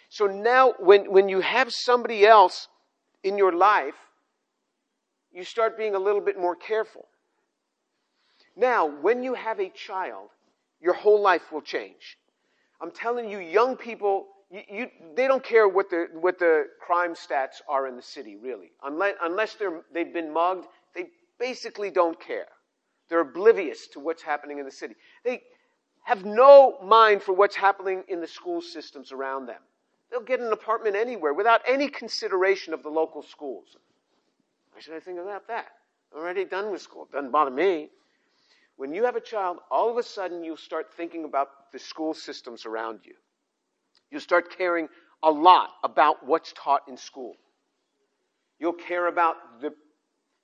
So 0.10 0.26
now, 0.28 0.74
when, 0.80 1.12
when 1.12 1.30
you 1.30 1.40
have 1.40 1.72
somebody 1.72 2.26
else 2.26 2.68
in 3.24 3.38
your 3.38 3.52
life, 3.52 3.96
you 5.32 5.44
start 5.44 5.78
being 5.78 5.96
a 5.96 6.00
little 6.00 6.22
bit 6.22 6.38
more 6.40 6.56
careful. 6.56 7.08
Now, 8.56 8.86
when 8.86 9.24
you 9.24 9.34
have 9.34 9.60
a 9.60 9.70
child, 9.70 10.30
your 10.82 10.94
whole 10.94 11.22
life 11.22 11.52
will 11.52 11.62
change. 11.62 12.18
I'm 12.82 12.92
telling 12.92 13.30
you, 13.30 13.40
young 13.40 13.76
people 13.76 14.28
you, 14.54 14.62
you, 14.70 14.88
they 15.16 15.28
don't 15.28 15.44
care 15.44 15.68
what 15.68 15.90
the, 15.90 16.08
what 16.14 16.38
the 16.38 16.68
crime 16.80 17.16
stats 17.16 17.62
are 17.68 17.88
in 17.88 17.96
the 17.96 18.04
city, 18.04 18.36
really. 18.36 18.72
Unless, 18.84 19.16
unless 19.24 19.56
they're, 19.56 19.82
they've 19.92 20.14
been 20.14 20.32
mugged, 20.32 20.68
they 20.94 21.08
basically 21.40 21.90
don't 21.90 22.20
care. 22.20 22.46
They're 23.10 23.22
oblivious 23.22 23.88
to 23.94 24.00
what's 24.00 24.22
happening 24.22 24.60
in 24.60 24.66
the 24.66 24.72
city. 24.72 24.94
They 25.26 25.42
have 26.04 26.24
no 26.24 26.78
mind 26.84 27.24
for 27.24 27.34
what's 27.34 27.56
happening 27.56 28.04
in 28.08 28.22
the 28.22 28.28
school 28.28 28.62
systems 28.62 29.12
around 29.12 29.48
them. 29.48 29.62
They'll 30.12 30.22
get 30.22 30.40
an 30.40 30.54
apartment 30.54 30.96
anywhere 30.96 31.34
without 31.34 31.62
any 31.68 31.88
consideration 31.88 32.76
of 32.76 32.84
the 32.84 32.90
local 32.90 33.24
schools. 33.24 33.76
Why 34.72 34.82
should 34.82 34.94
I 34.94 35.00
think 35.00 35.20
about 35.20 35.48
that? 35.48 35.66
I'm 36.14 36.22
already 36.22 36.46
done 36.46 36.72
with 36.72 36.82
school. 36.82 37.08
It 37.12 37.16
doesn't 37.16 37.32
bother 37.32 37.50
me. 37.50 37.90
When 38.76 38.94
you 38.94 39.04
have 39.06 39.16
a 39.16 39.22
child, 39.22 39.58
all 39.72 39.90
of 39.90 39.98
a 39.98 40.04
sudden 40.04 40.44
you 40.44 40.56
start 40.58 40.94
thinking 40.96 41.24
about 41.24 41.72
the 41.72 41.80
school 41.80 42.14
systems 42.14 42.68
around 42.68 43.00
you. 43.04 43.16
You'll 44.14 44.22
start 44.22 44.56
caring 44.56 44.90
a 45.24 45.32
lot 45.32 45.72
about 45.84 46.24
what's 46.24 46.54
taught 46.54 46.84
in 46.88 46.98
school. 46.98 47.34
You'll 48.60 48.74
care 48.74 49.08
about 49.08 49.38
the, 49.60 49.74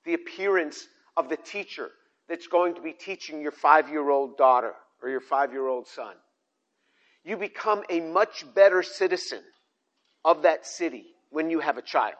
the 0.04 0.14
appearance 0.14 0.88
of 1.16 1.28
the 1.28 1.36
teacher 1.36 1.88
that's 2.28 2.48
going 2.48 2.74
to 2.74 2.80
be 2.80 2.92
teaching 2.92 3.40
your 3.40 3.52
five 3.52 3.88
year 3.88 4.10
old 4.10 4.36
daughter 4.36 4.74
or 5.00 5.08
your 5.08 5.20
five 5.20 5.52
year 5.52 5.68
old 5.68 5.86
son. 5.86 6.14
You 7.24 7.36
become 7.36 7.84
a 7.88 8.00
much 8.00 8.44
better 8.56 8.82
citizen 8.82 9.42
of 10.24 10.42
that 10.42 10.66
city 10.66 11.04
when 11.30 11.48
you 11.48 11.60
have 11.60 11.78
a 11.78 11.82
child 11.82 12.16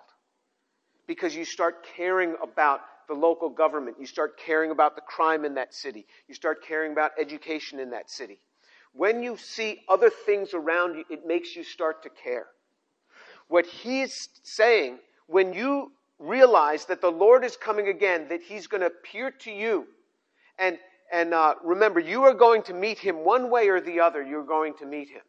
because 1.08 1.34
you 1.34 1.44
start 1.44 1.84
caring 1.96 2.36
about 2.40 2.82
the 3.08 3.14
local 3.14 3.48
government. 3.50 3.96
You 3.98 4.06
start 4.06 4.38
caring 4.38 4.70
about 4.70 4.94
the 4.94 5.02
crime 5.02 5.44
in 5.44 5.54
that 5.54 5.74
city. 5.74 6.06
You 6.28 6.34
start 6.36 6.64
caring 6.64 6.92
about 6.92 7.10
education 7.18 7.80
in 7.80 7.90
that 7.90 8.08
city. 8.08 8.38
When 8.92 9.22
you 9.22 9.36
see 9.36 9.82
other 9.88 10.10
things 10.10 10.54
around 10.54 10.96
you, 10.96 11.04
it 11.10 11.26
makes 11.26 11.54
you 11.54 11.64
start 11.64 12.02
to 12.02 12.10
care. 12.10 12.46
What 13.48 13.66
he's 13.66 14.28
saying, 14.42 14.98
when 15.26 15.52
you 15.52 15.92
realize 16.18 16.84
that 16.86 17.00
the 17.00 17.10
Lord 17.10 17.44
is 17.44 17.56
coming 17.56 17.88
again, 17.88 18.28
that 18.28 18.42
he's 18.42 18.66
going 18.66 18.82
to 18.82 18.88
appear 18.88 19.30
to 19.30 19.50
you, 19.50 19.86
and, 20.58 20.78
and 21.12 21.32
uh, 21.32 21.54
remember, 21.64 22.00
you 22.00 22.22
are 22.24 22.34
going 22.34 22.62
to 22.64 22.74
meet 22.74 22.98
him 22.98 23.24
one 23.24 23.50
way 23.50 23.68
or 23.68 23.80
the 23.80 24.00
other, 24.00 24.22
you're 24.22 24.44
going 24.44 24.74
to 24.78 24.86
meet 24.86 25.08
him. 25.08 25.22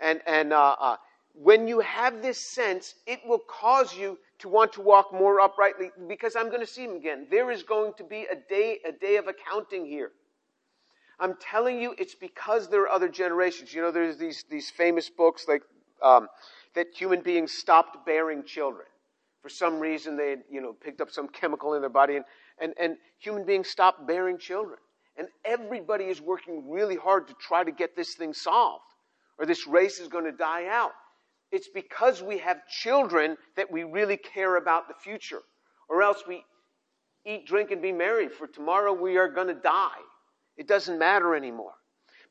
And, 0.00 0.20
and 0.26 0.52
uh, 0.52 0.76
uh, 0.78 0.96
when 1.34 1.66
you 1.66 1.80
have 1.80 2.22
this 2.22 2.38
sense, 2.38 2.94
it 3.06 3.20
will 3.26 3.40
cause 3.40 3.96
you 3.96 4.18
to 4.38 4.48
want 4.48 4.72
to 4.74 4.82
walk 4.82 5.12
more 5.12 5.40
uprightly 5.40 5.90
because 6.08 6.36
I'm 6.36 6.48
going 6.48 6.60
to 6.60 6.66
see 6.66 6.84
him 6.84 6.96
again. 6.96 7.26
There 7.30 7.50
is 7.50 7.62
going 7.62 7.92
to 7.98 8.04
be 8.04 8.26
a 8.30 8.36
day, 8.48 8.78
a 8.86 8.92
day 8.92 9.16
of 9.16 9.26
accounting 9.28 9.86
here. 9.86 10.12
I'm 11.18 11.34
telling 11.40 11.80
you, 11.80 11.94
it's 11.98 12.14
because 12.14 12.68
there 12.68 12.82
are 12.82 12.90
other 12.90 13.08
generations. 13.08 13.72
You 13.72 13.82
know, 13.82 13.90
there's 13.90 14.18
these, 14.18 14.44
these 14.50 14.70
famous 14.70 15.08
books 15.08 15.46
like 15.48 15.62
um, 16.02 16.28
that 16.74 16.88
human 16.94 17.22
beings 17.22 17.52
stopped 17.52 18.04
bearing 18.04 18.44
children. 18.44 18.86
For 19.42 19.48
some 19.48 19.80
reason, 19.80 20.16
they 20.16 20.30
had, 20.30 20.42
you 20.50 20.60
know, 20.60 20.72
picked 20.72 21.00
up 21.00 21.10
some 21.10 21.28
chemical 21.28 21.74
in 21.74 21.80
their 21.80 21.88
body, 21.88 22.16
and, 22.16 22.24
and, 22.60 22.74
and 22.78 22.96
human 23.18 23.44
beings 23.44 23.68
stopped 23.68 24.06
bearing 24.06 24.38
children. 24.38 24.78
And 25.16 25.28
everybody 25.44 26.04
is 26.04 26.20
working 26.20 26.68
really 26.68 26.96
hard 26.96 27.28
to 27.28 27.34
try 27.40 27.64
to 27.64 27.72
get 27.72 27.96
this 27.96 28.14
thing 28.14 28.34
solved, 28.34 28.84
or 29.38 29.46
this 29.46 29.66
race 29.66 29.98
is 29.98 30.08
going 30.08 30.24
to 30.24 30.32
die 30.32 30.66
out. 30.66 30.92
It's 31.52 31.68
because 31.68 32.22
we 32.22 32.38
have 32.38 32.66
children 32.66 33.36
that 33.56 33.70
we 33.70 33.84
really 33.84 34.16
care 34.16 34.56
about 34.56 34.88
the 34.88 34.94
future, 34.94 35.40
or 35.88 36.02
else 36.02 36.24
we 36.28 36.44
eat, 37.24 37.46
drink, 37.46 37.70
and 37.70 37.80
be 37.80 37.92
merry, 37.92 38.28
for 38.28 38.46
tomorrow 38.46 38.92
we 38.92 39.16
are 39.16 39.28
going 39.28 39.48
to 39.48 39.54
die. 39.54 40.00
It 40.56 40.66
doesn't 40.68 40.98
matter 40.98 41.34
anymore. 41.34 41.74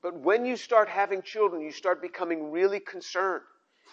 But 0.02 0.20
when 0.20 0.46
you 0.46 0.56
start 0.56 0.90
having 0.90 1.22
children, 1.22 1.62
you 1.62 1.72
start 1.72 2.02
becoming 2.02 2.52
really 2.52 2.80
concerned. 2.80 3.42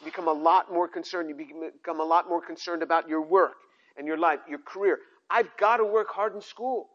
You 0.00 0.06
become 0.06 0.28
a 0.28 0.32
lot 0.32 0.72
more 0.72 0.88
concerned. 0.88 1.28
You 1.28 1.34
become 1.34 2.00
a 2.00 2.04
lot 2.04 2.28
more 2.28 2.44
concerned 2.44 2.82
about 2.82 3.08
your 3.08 3.22
work 3.22 3.54
and 3.96 4.06
your 4.06 4.18
life, 4.18 4.40
your 4.48 4.58
career. 4.58 4.98
I've 5.30 5.48
got 5.58 5.78
to 5.78 5.84
work 5.84 6.08
hard 6.10 6.34
in 6.34 6.40
school 6.40 6.88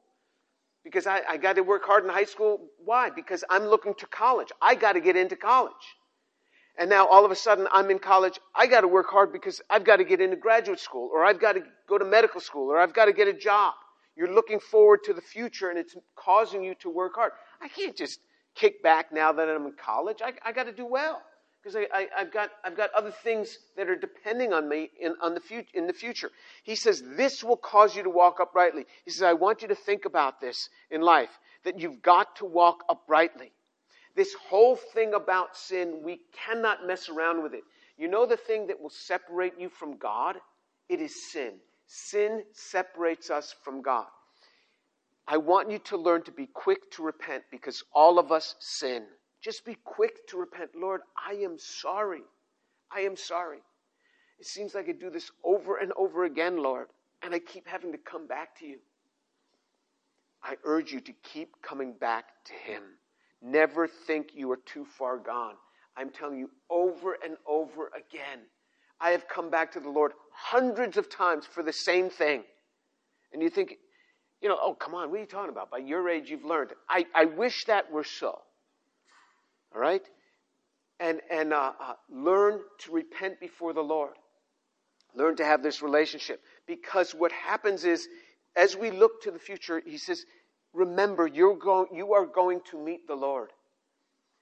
because 0.83 1.07
I, 1.07 1.21
I 1.27 1.37
got 1.37 1.55
to 1.55 1.63
work 1.63 1.83
hard 1.85 2.03
in 2.03 2.09
high 2.09 2.25
school. 2.25 2.67
Why? 2.83 3.09
Because 3.09 3.43
I'm 3.49 3.65
looking 3.65 3.93
to 3.95 4.07
college. 4.07 4.49
I 4.61 4.75
got 4.75 4.93
to 4.93 5.01
get 5.01 5.15
into 5.15 5.35
college. 5.35 5.73
And 6.77 6.89
now 6.89 7.07
all 7.07 7.25
of 7.25 7.31
a 7.31 7.35
sudden 7.35 7.67
I'm 7.71 7.89
in 7.89 7.99
college. 7.99 8.39
I 8.55 8.67
got 8.67 8.81
to 8.81 8.87
work 8.87 9.07
hard 9.09 9.33
because 9.33 9.61
I've 9.69 9.83
got 9.83 9.97
to 9.97 10.03
get 10.03 10.21
into 10.21 10.35
graduate 10.35 10.79
school 10.79 11.09
or 11.11 11.25
I've 11.25 11.39
got 11.39 11.53
to 11.53 11.63
go 11.89 11.97
to 11.97 12.05
medical 12.05 12.39
school 12.39 12.71
or 12.71 12.77
I've 12.79 12.93
got 12.93 13.05
to 13.05 13.13
get 13.13 13.27
a 13.27 13.33
job. 13.33 13.73
You're 14.17 14.33
looking 14.33 14.59
forward 14.59 15.03
to 15.03 15.13
the 15.13 15.21
future 15.21 15.69
and 15.69 15.77
it's 15.77 15.95
causing 16.15 16.63
you 16.63 16.73
to 16.75 16.89
work 16.89 17.13
hard. 17.15 17.33
I 17.61 17.67
can't 17.67 17.95
just 17.95 18.19
kick 18.55 18.81
back 18.81 19.13
now 19.13 19.31
that 19.31 19.47
I'm 19.47 19.67
in 19.67 19.73
college. 19.73 20.17
I, 20.23 20.33
I 20.43 20.51
got 20.51 20.63
to 20.63 20.71
do 20.71 20.85
well 20.85 21.21
because 21.61 21.75
I, 21.93 22.07
have 22.17 22.33
got, 22.33 22.49
I've 22.63 22.75
got 22.75 22.91
other 22.93 23.11
things 23.11 23.59
that 23.75 23.87
are 23.89 23.95
depending 23.95 24.53
on 24.53 24.67
me 24.67 24.89
in, 24.99 25.13
on 25.21 25.35
the 25.35 25.39
fut- 25.39 25.67
in 25.75 25.85
the 25.85 25.93
future. 25.93 26.31
He 26.63 26.75
says, 26.75 27.03
This 27.15 27.43
will 27.43 27.57
cause 27.57 27.95
you 27.95 28.01
to 28.03 28.09
walk 28.09 28.39
uprightly. 28.39 28.85
He 29.05 29.11
says, 29.11 29.21
I 29.21 29.33
want 29.33 29.61
you 29.61 29.67
to 29.67 29.75
think 29.75 30.05
about 30.05 30.41
this 30.41 30.69
in 30.89 31.01
life, 31.01 31.37
that 31.63 31.79
you've 31.79 32.01
got 32.01 32.37
to 32.37 32.45
walk 32.45 32.83
uprightly. 32.89 33.51
This 34.15 34.33
whole 34.33 34.75
thing 34.75 35.13
about 35.13 35.55
sin, 35.55 36.01
we 36.03 36.21
cannot 36.45 36.87
mess 36.87 37.07
around 37.07 37.43
with 37.43 37.53
it. 37.53 37.63
You 37.97 38.07
know 38.07 38.25
the 38.25 38.37
thing 38.37 38.67
that 38.67 38.81
will 38.81 38.89
separate 38.89 39.59
you 39.59 39.69
from 39.69 39.97
God? 39.97 40.37
It 40.89 41.01
is 41.01 41.31
sin. 41.31 41.53
Sin 41.87 42.43
separates 42.53 43.29
us 43.31 43.55
from 43.63 43.81
God. 43.81 44.07
I 45.27 45.37
want 45.37 45.71
you 45.71 45.79
to 45.79 45.97
learn 45.97 46.23
to 46.23 46.31
be 46.31 46.47
quick 46.47 46.91
to 46.91 47.03
repent 47.03 47.43
because 47.51 47.83
all 47.93 48.19
of 48.19 48.31
us 48.31 48.55
sin. 48.59 49.05
Just 49.41 49.65
be 49.65 49.75
quick 49.83 50.27
to 50.29 50.37
repent. 50.37 50.71
Lord, 50.75 51.01
I 51.17 51.33
am 51.35 51.57
sorry. 51.59 52.23
I 52.91 53.01
am 53.01 53.17
sorry. 53.17 53.59
It 54.39 54.45
seems 54.47 54.75
like 54.75 54.89
I 54.89 54.93
do 54.93 55.09
this 55.09 55.31
over 55.43 55.77
and 55.77 55.93
over 55.97 56.25
again, 56.25 56.57
Lord. 56.57 56.87
and 57.23 57.33
I 57.33 57.39
keep 57.39 57.67
having 57.67 57.91
to 57.93 57.97
come 57.97 58.27
back 58.27 58.57
to 58.59 58.65
you. 58.67 58.77
I 60.43 60.55
urge 60.65 60.91
you 60.93 61.01
to 61.01 61.13
keep 61.23 61.61
coming 61.61 61.93
back 61.93 62.25
to 62.45 62.53
Him. 62.53 62.83
Never 63.41 63.87
think 63.87 64.29
you 64.33 64.51
are 64.51 64.59
too 64.65 64.85
far 64.85 65.17
gone. 65.17 65.55
I'm 65.97 66.11
telling 66.11 66.37
you 66.39 66.51
over 66.69 67.17
and 67.23 67.37
over 67.47 67.87
again. 67.87 68.41
I 69.01 69.11
have 69.11 69.27
come 69.27 69.49
back 69.49 69.71
to 69.73 69.79
the 69.79 69.89
Lord 69.89 70.13
hundreds 70.37 70.97
of 70.97 71.09
times 71.09 71.45
for 71.45 71.63
the 71.63 71.73
same 71.73 72.09
thing. 72.09 72.43
And 73.33 73.41
you 73.41 73.49
think, 73.49 73.75
you 74.39 74.47
know, 74.47 74.57
oh, 74.61 74.75
come 74.75 74.93
on, 74.93 75.09
what 75.09 75.17
are 75.17 75.21
you 75.21 75.25
talking 75.25 75.49
about? 75.49 75.71
By 75.71 75.79
your 75.79 76.07
age, 76.07 76.29
you've 76.29 76.45
learned. 76.45 76.71
I, 76.87 77.05
I 77.15 77.25
wish 77.25 77.65
that 77.65 77.91
were 77.91 78.03
so. 78.03 78.39
All 79.73 79.81
right? 79.81 80.03
And, 80.99 81.21
and 81.31 81.53
uh, 81.53 81.73
uh, 81.79 81.93
learn 82.09 82.59
to 82.81 82.91
repent 82.91 83.39
before 83.39 83.73
the 83.73 83.81
Lord. 83.81 84.13
Learn 85.15 85.35
to 85.37 85.45
have 85.45 85.63
this 85.63 85.81
relationship. 85.81 86.39
Because 86.67 87.15
what 87.15 87.31
happens 87.31 87.83
is, 87.83 88.07
as 88.55 88.75
we 88.75 88.91
look 88.91 89.23
to 89.23 89.31
the 89.31 89.39
future, 89.39 89.81
he 89.83 89.97
says, 89.97 90.23
remember, 90.71 91.25
you're 91.25 91.57
going, 91.57 91.87
you 91.93 92.13
are 92.13 92.27
going 92.27 92.61
to 92.69 92.77
meet 92.77 93.07
the 93.07 93.15
Lord. 93.15 93.49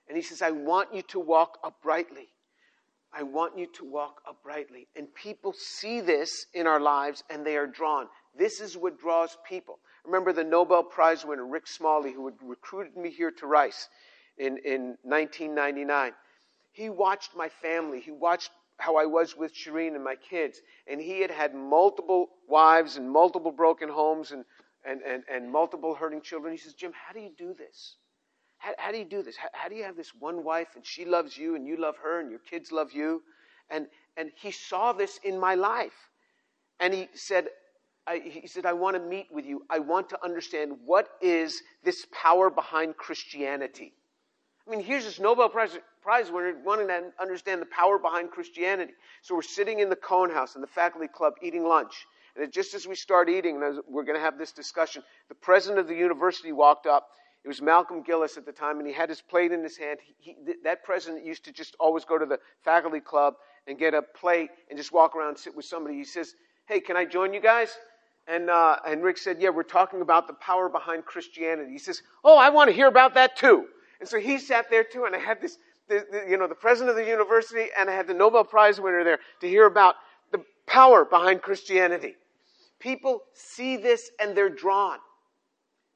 And 0.10 0.17
he 0.17 0.21
says, 0.21 0.41
I 0.41 0.51
want 0.51 0.93
you 0.93 1.03
to 1.03 1.19
walk 1.19 1.58
uprightly. 1.63 2.27
I 3.17 3.23
want 3.23 3.58
you 3.58 3.67
to 3.75 3.86
walk 3.86 4.21
uprightly. 4.28 4.88
And 4.95 5.08
people 5.15 5.54
see 5.54 6.01
this 6.01 6.47
in 6.54 6.67
our 6.67 6.82
lives 6.82 7.23
and 7.30 7.45
they 7.45 7.56
are 7.56 7.67
drawn. 7.67 8.08
This 8.38 8.60
is 8.60 8.75
what 8.75 8.99
draws 8.99 9.38
people. 9.47 9.80
Remember 10.04 10.34
the 10.34 10.43
Nobel 10.43 10.84
Prize 10.84 11.25
winner, 11.25 11.45
Rick 11.45 11.67
Smalley, 11.67 12.12
who 12.12 12.25
had 12.25 12.36
recruited 12.43 12.97
me 12.97 13.10
here 13.10 13.32
to 13.32 13.47
Rice 13.47 13.88
in, 14.38 14.58
in 14.65 14.97
1999. 15.04 16.12
He 16.73 16.89
watched 16.89 17.36
my 17.36 17.47
family. 17.47 18.01
He 18.01 18.12
watched 18.12 18.51
how 18.78 18.97
I 18.97 19.06
was 19.06 19.38
with 19.38 19.54
Shireen 19.56 19.95
and 19.95 20.04
my 20.04 20.15
kids. 20.15 20.60
And 20.86 20.99
he 20.99 21.21
had 21.21 21.32
had 21.32 21.56
multiple 21.56 22.28
wives 22.49 22.97
and 22.97 23.10
multiple 23.10 23.54
broken 23.54 23.88
homes 23.88 24.32
and, 24.32 24.43
and, 24.86 25.01
and, 25.01 25.23
and 25.32 25.49
multiple 25.49 25.95
hurting 25.95 26.21
children. 26.21 26.51
He 26.51 26.60
says, 26.60 26.73
Jim, 26.73 26.91
how 26.93 27.13
do 27.13 27.21
you 27.21 27.32
do 27.38 27.54
this? 27.58 27.95
How, 28.65 28.73
how 28.80 28.91
do 28.91 28.97
you 28.97 29.06
do 29.06 29.21
this? 29.21 29.38
How, 29.38 29.49
how, 29.54 29.69
do 29.69 29.75
you 29.75 29.84
have 29.84 29.95
this 29.95 30.12
one 30.17 30.43
wife 30.43 30.69
and 30.75 30.84
she 30.84 31.06
loves 31.06 31.38
you 31.38 31.56
and 31.56 31.67
you 31.67 31.78
love 31.78 31.97
her 31.97 32.19
and 32.19 32.32
your 32.32 32.39
kids 32.39 32.71
love 32.71 32.91
you? 32.93 33.21
And, 33.69 33.86
and 34.17 34.32
he 34.36 34.49
saw 34.49 34.91
this 34.91 35.19
in 35.23 35.39
my 35.39 35.54
life. 35.54 36.10
And 36.80 36.91
he 36.91 37.08
said, 37.13 37.49
I, 38.08 38.21
he 38.23 38.47
said, 38.47 38.65
I 38.65 38.73
want 38.73 38.95
to 38.95 39.01
meet 39.01 39.28
with 39.32 39.45
you. 39.45 39.63
I 39.69 39.78
want 39.78 40.10
to 40.10 40.23
understand 40.23 40.78
what 40.84 41.10
is 41.21 41.62
this 41.84 42.08
power 42.12 42.49
behind 42.49 42.97
Christianity. 42.97 43.93
I 44.67 44.71
mean, 44.71 44.84
here's 44.84 45.06
this 45.06 45.19
Nobel 45.19 45.47
Prize, 45.47 45.78
Prize 46.01 46.32
winner 46.32 46.56
wanting 46.63 46.88
to 46.88 47.12
understand 47.21 47.62
the 47.62 47.67
power 47.67 47.99
behind 47.99 48.32
Christianity. 48.32 48.93
So 49.21 49.36
we're 49.36 49.43
sitting 49.43 49.80
in 49.80 49.89
the 49.89 49.95
Cohen 49.95 50.32
House 50.32 50.56
in 50.56 50.62
the 50.62 50.67
faculty 50.67 51.08
club 51.08 51.34
eating 51.43 51.65
lunch. 51.65 52.08
And 52.36 52.51
just 52.51 52.73
as 52.73 52.88
we 52.88 52.95
start 52.95 53.30
eating, 53.30 53.62
and 53.62 53.80
we're 53.88 54.04
going 54.04 54.17
to 54.17 54.23
have 54.23 54.39
this 54.39 54.51
discussion, 54.51 55.04
the 55.30 55.36
president 55.36 55.80
of 55.80 55.88
the 55.88 55.95
university 55.95 56.51
walked 56.51 56.88
up. 56.88 57.10
It 57.45 57.47
was 57.47 57.62
Malcolm 57.62 58.01
Gillis 58.01 58.38
at 58.38 58.45
the 58.47 58.51
time, 58.51 58.79
and 58.79 58.88
he 58.88 58.93
had 58.93 59.08
his 59.08 59.21
plate 59.21 59.51
in 59.51 59.62
his 59.62 59.77
hand. 59.77 59.99
He, 60.03 60.15
he, 60.17 60.53
that 60.63 60.84
president 60.84 61.23
used 61.23 61.45
to 61.45 61.51
just 61.51 61.75
always 61.79 62.03
go 62.03 62.17
to 62.17 62.25
the 62.25 62.39
faculty 62.63 62.99
club 62.99 63.36
and 63.67 63.77
get 63.77 63.93
a 63.93 64.01
plate 64.01 64.49
and 64.69 64.77
just 64.79 64.91
walk 64.91 65.15
around 65.15 65.29
and 65.29 65.38
sit 65.38 65.55
with 65.55 65.65
somebody. 65.65 65.95
He 65.95 66.05
says, 66.05 66.34
Hey, 66.67 66.79
can 66.79 66.97
I 66.97 67.05
join 67.05 67.36
you 67.36 67.39
guys? 67.39 67.77
And, 68.27 68.49
uh, 68.49 68.77
and 68.88 69.03
Rick 69.03 69.19
said, 69.19 69.39
Yeah, 69.39 69.49
we're 69.49 69.62
talking 69.62 70.01
about 70.01 70.25
the 70.25 70.34
power 70.34 70.69
behind 70.69 71.05
Christianity. 71.05 71.71
He 71.71 71.77
says, 71.77 72.01
Oh, 72.23 72.36
I 72.36 72.49
want 72.49 72.71
to 72.71 72.75
hear 72.75 72.88
about 72.88 73.13
that 73.13 73.36
too. 73.36 73.67
And 73.99 74.10
so 74.10 74.19
he 74.19 74.39
sat 74.39 74.71
there 74.71 74.84
too, 74.84 75.05
and 75.05 75.15
I 75.15 75.19
had 75.19 75.39
this, 75.39 75.60
the, 75.88 76.03
the, 76.12 76.25
you 76.27 76.38
know, 76.38 76.47
the 76.47 76.55
president 76.55 76.97
of 76.97 77.05
the 77.05 77.08
university, 77.08 77.67
and 77.77 77.91
I 77.91 77.93
had 77.93 78.08
the 78.08 78.15
Nobel 78.15 78.43
Prize 78.43 78.81
winner 78.81 79.03
there 79.03 79.19
to 79.41 79.47
hear 79.47 79.67
about 79.67 79.97
the 80.31 80.43
power 80.65 81.05
behind 81.05 81.43
Christianity. 81.43 82.15
People 82.79 83.21
see 83.34 83.77
this 83.77 84.10
and 84.19 84.36
they're 84.36 84.49
drawn. 84.49 84.97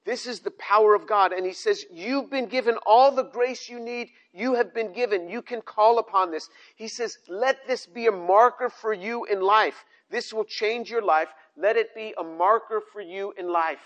This 0.06 0.26
is 0.26 0.40
the 0.40 0.52
power 0.52 0.96
of 0.96 1.08
God. 1.08 1.34
And 1.34 1.46
he 1.46 1.54
says, 1.54 1.86
You've 1.92 2.30
been 2.30 2.48
given 2.48 2.78
all 2.86 3.12
the 3.12 3.24
grace 3.24 3.70
you 3.70 3.80
need. 3.80 4.10
You 4.34 4.56
have 4.56 4.74
been 4.74 4.94
given. 4.94 5.30
You 5.30 5.42
can 5.42 5.62
call 5.62 6.00
upon 6.00 6.32
this. 6.32 6.50
He 6.76 6.88
says, 6.88 7.18
Let 7.28 7.68
this 7.68 7.86
be 7.86 8.08
a 8.08 8.12
marker 8.12 8.70
for 8.70 8.94
you 8.94 9.26
in 9.26 9.42
life. 9.42 9.86
This 10.10 10.34
will 10.34 10.46
change 10.46 10.90
your 10.90 11.04
life. 11.04 11.30
Let 11.58 11.76
it 11.76 11.94
be 11.94 12.14
a 12.18 12.24
marker 12.24 12.82
for 12.92 13.02
you 13.02 13.34
in 13.38 13.52
life 13.52 13.82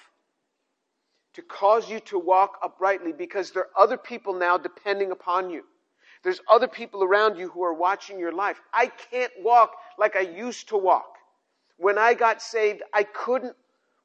to 1.34 1.42
cause 1.42 1.90
you 1.90 2.00
to 2.00 2.20
walk 2.20 2.60
uprightly 2.64 3.12
because 3.12 3.52
there 3.52 3.64
are 3.64 3.84
other 3.84 3.98
people 3.98 4.34
now 4.34 4.58
depending 4.58 5.12
upon 5.12 5.50
you. 5.50 5.64
There's 6.24 6.40
other 6.50 6.68
people 6.68 7.04
around 7.04 7.38
you 7.38 7.50
who 7.50 7.64
are 7.64 7.74
watching 7.74 8.18
your 8.18 8.32
life. 8.32 8.62
I 8.72 8.88
can't 8.88 9.32
walk 9.42 9.72
like 9.98 10.16
I 10.16 10.22
used 10.22 10.70
to 10.70 10.78
walk. 10.78 11.16
When 11.78 11.98
I 11.98 12.14
got 12.14 12.42
saved, 12.42 12.82
I 12.94 13.04
couldn't 13.04 13.56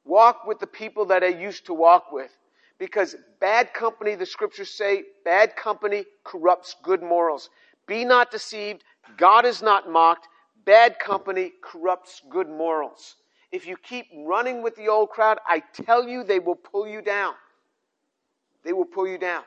walk 0.05 0.45
with 0.45 0.59
the 0.59 0.67
people 0.67 1.05
that 1.05 1.23
I 1.23 1.27
used 1.27 1.65
to 1.67 1.73
walk 1.73 2.11
with 2.11 2.31
because 2.79 3.15
bad 3.39 3.73
company, 3.73 4.15
the 4.15 4.25
scriptures 4.25 4.69
say, 4.69 5.03
bad 5.25 5.55
company 5.55 6.05
corrupts 6.23 6.75
good 6.81 7.03
morals. 7.03 7.49
Be 7.87 8.05
not 8.05 8.31
deceived. 8.31 8.83
God 9.17 9.45
is 9.45 9.61
not 9.61 9.89
mocked. 9.89 10.27
Bad 10.65 10.97
company 10.99 11.51
corrupts 11.61 12.21
good 12.29 12.47
morals. 12.47 13.15
If 13.51 13.67
you 13.67 13.75
keep 13.77 14.05
running 14.25 14.61
with 14.61 14.75
the 14.75 14.87
old 14.87 15.09
crowd, 15.09 15.39
I 15.47 15.61
tell 15.73 16.07
you, 16.07 16.23
they 16.23 16.39
will 16.39 16.55
pull 16.55 16.87
you 16.87 17.01
down. 17.01 17.33
They 18.63 18.73
will 18.73 18.85
pull 18.85 19.07
you 19.07 19.17
down. 19.17 19.43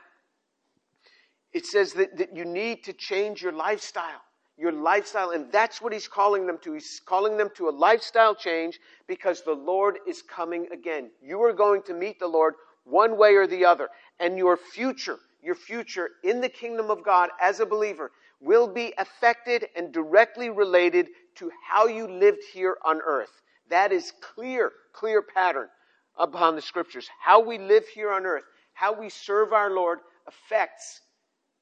It 1.53 1.65
says 1.65 1.93
that, 1.93 2.17
that 2.17 2.35
you 2.35 2.45
need 2.45 2.83
to 2.85 2.93
change 2.93 3.41
your 3.41 3.51
lifestyle. 3.51 4.21
Your 4.57 4.71
lifestyle, 4.71 5.31
and 5.31 5.51
that's 5.51 5.81
what 5.81 5.93
he's 5.93 6.07
calling 6.07 6.45
them 6.45 6.59
to. 6.61 6.73
He's 6.73 7.01
calling 7.03 7.37
them 7.37 7.49
to 7.55 7.69
a 7.69 7.71
lifestyle 7.71 8.35
change 8.35 8.79
because 9.07 9.41
the 9.41 9.53
Lord 9.53 9.97
is 10.07 10.21
coming 10.21 10.67
again. 10.71 11.09
You 11.21 11.41
are 11.43 11.53
going 11.53 11.81
to 11.83 11.93
meet 11.93 12.19
the 12.19 12.27
Lord 12.27 12.53
one 12.83 13.17
way 13.17 13.35
or 13.35 13.47
the 13.47 13.65
other. 13.65 13.89
And 14.19 14.37
your 14.37 14.55
future, 14.57 15.17
your 15.41 15.55
future 15.55 16.09
in 16.23 16.39
the 16.39 16.49
kingdom 16.49 16.91
of 16.91 17.03
God 17.03 17.29
as 17.41 17.59
a 17.59 17.65
believer 17.65 18.11
will 18.39 18.67
be 18.67 18.93
affected 18.97 19.67
and 19.75 19.91
directly 19.91 20.49
related 20.49 21.07
to 21.35 21.49
how 21.67 21.87
you 21.87 22.07
lived 22.07 22.43
here 22.53 22.77
on 22.85 23.01
earth. 23.05 23.41
That 23.69 23.91
is 23.91 24.13
clear, 24.21 24.71
clear 24.91 25.21
pattern 25.21 25.69
upon 26.17 26.55
the 26.55 26.61
scriptures. 26.61 27.09
How 27.19 27.39
we 27.39 27.57
live 27.57 27.87
here 27.87 28.11
on 28.11 28.25
earth, 28.25 28.43
how 28.73 28.93
we 28.93 29.09
serve 29.09 29.51
our 29.51 29.71
Lord 29.71 29.99
affects 30.27 31.01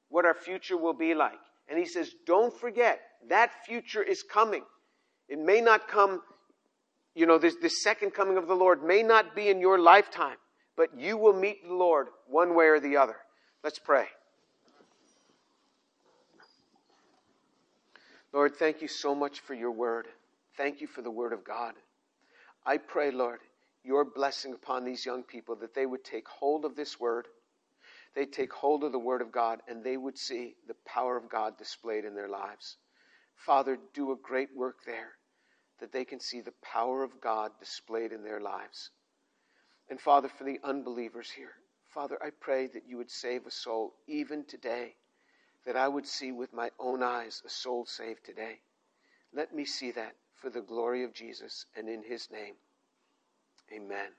what 0.09 0.25
our 0.25 0.33
future 0.33 0.75
will 0.77 0.93
be 0.93 1.13
like. 1.13 1.39
And 1.69 1.79
he 1.79 1.85
says, 1.85 2.11
don't 2.25 2.53
forget, 2.53 2.99
that 3.29 3.51
future 3.65 4.03
is 4.03 4.23
coming. 4.23 4.63
It 5.29 5.39
may 5.39 5.61
not 5.61 5.87
come, 5.87 6.21
you 7.15 7.25
know, 7.25 7.37
this, 7.37 7.55
this 7.61 7.81
second 7.83 8.11
coming 8.11 8.37
of 8.37 8.47
the 8.47 8.55
Lord 8.55 8.83
may 8.83 9.03
not 9.03 9.35
be 9.35 9.49
in 9.49 9.61
your 9.61 9.79
lifetime, 9.79 10.37
but 10.75 10.89
you 10.97 11.17
will 11.17 11.33
meet 11.33 11.63
the 11.65 11.73
Lord 11.73 12.07
one 12.27 12.55
way 12.55 12.65
or 12.65 12.79
the 12.79 12.97
other. 12.97 13.15
Let's 13.63 13.79
pray. 13.79 14.07
Lord, 18.33 18.55
thank 18.55 18.81
you 18.81 18.87
so 18.87 19.13
much 19.13 19.41
for 19.41 19.53
your 19.53 19.71
word. 19.71 20.07
Thank 20.57 20.81
you 20.81 20.87
for 20.87 21.01
the 21.01 21.11
word 21.11 21.33
of 21.33 21.43
God. 21.43 21.73
I 22.65 22.77
pray, 22.77 23.11
Lord, 23.11 23.39
your 23.83 24.05
blessing 24.05 24.53
upon 24.53 24.85
these 24.85 25.05
young 25.05 25.23
people 25.23 25.55
that 25.57 25.73
they 25.73 25.85
would 25.85 26.03
take 26.03 26.27
hold 26.27 26.65
of 26.65 26.75
this 26.75 26.99
word, 26.99 27.27
they 28.15 28.25
take 28.25 28.51
hold 28.51 28.83
of 28.83 28.91
the 28.91 28.99
word 28.99 29.21
of 29.21 29.31
God, 29.31 29.61
and 29.67 29.83
they 29.83 29.97
would 29.97 30.17
see 30.17 30.55
the 30.67 30.75
power 30.85 31.17
of 31.17 31.29
God 31.29 31.57
displayed 31.57 32.05
in 32.05 32.15
their 32.15 32.29
lives. 32.29 32.77
Father, 33.35 33.77
do 33.93 34.11
a 34.11 34.17
great 34.17 34.49
work 34.55 34.77
there 34.85 35.13
that 35.79 35.91
they 35.91 36.05
can 36.05 36.19
see 36.19 36.41
the 36.41 36.53
power 36.61 37.03
of 37.03 37.19
God 37.21 37.51
displayed 37.59 38.11
in 38.11 38.23
their 38.23 38.39
lives. 38.39 38.91
And 39.89 39.99
Father, 39.99 40.29
for 40.29 40.43
the 40.43 40.59
unbelievers 40.63 41.29
here, 41.29 41.53
Father, 41.89 42.17
I 42.23 42.29
pray 42.29 42.67
that 42.67 42.87
you 42.87 42.97
would 42.97 43.11
save 43.11 43.45
a 43.45 43.51
soul 43.51 43.93
even 44.07 44.45
today, 44.45 44.95
that 45.65 45.75
I 45.75 45.87
would 45.87 46.07
see 46.07 46.31
with 46.31 46.53
my 46.53 46.69
own 46.79 47.03
eyes 47.03 47.41
a 47.45 47.49
soul 47.49 47.85
saved 47.85 48.23
today. 48.25 48.59
Let 49.33 49.53
me 49.53 49.65
see 49.65 49.91
that 49.91 50.15
for 50.35 50.49
the 50.49 50.61
glory 50.61 51.03
of 51.03 51.13
Jesus 51.13 51.65
and 51.75 51.89
in 51.89 52.03
his 52.03 52.29
name. 52.31 52.55
Amen. 53.73 54.09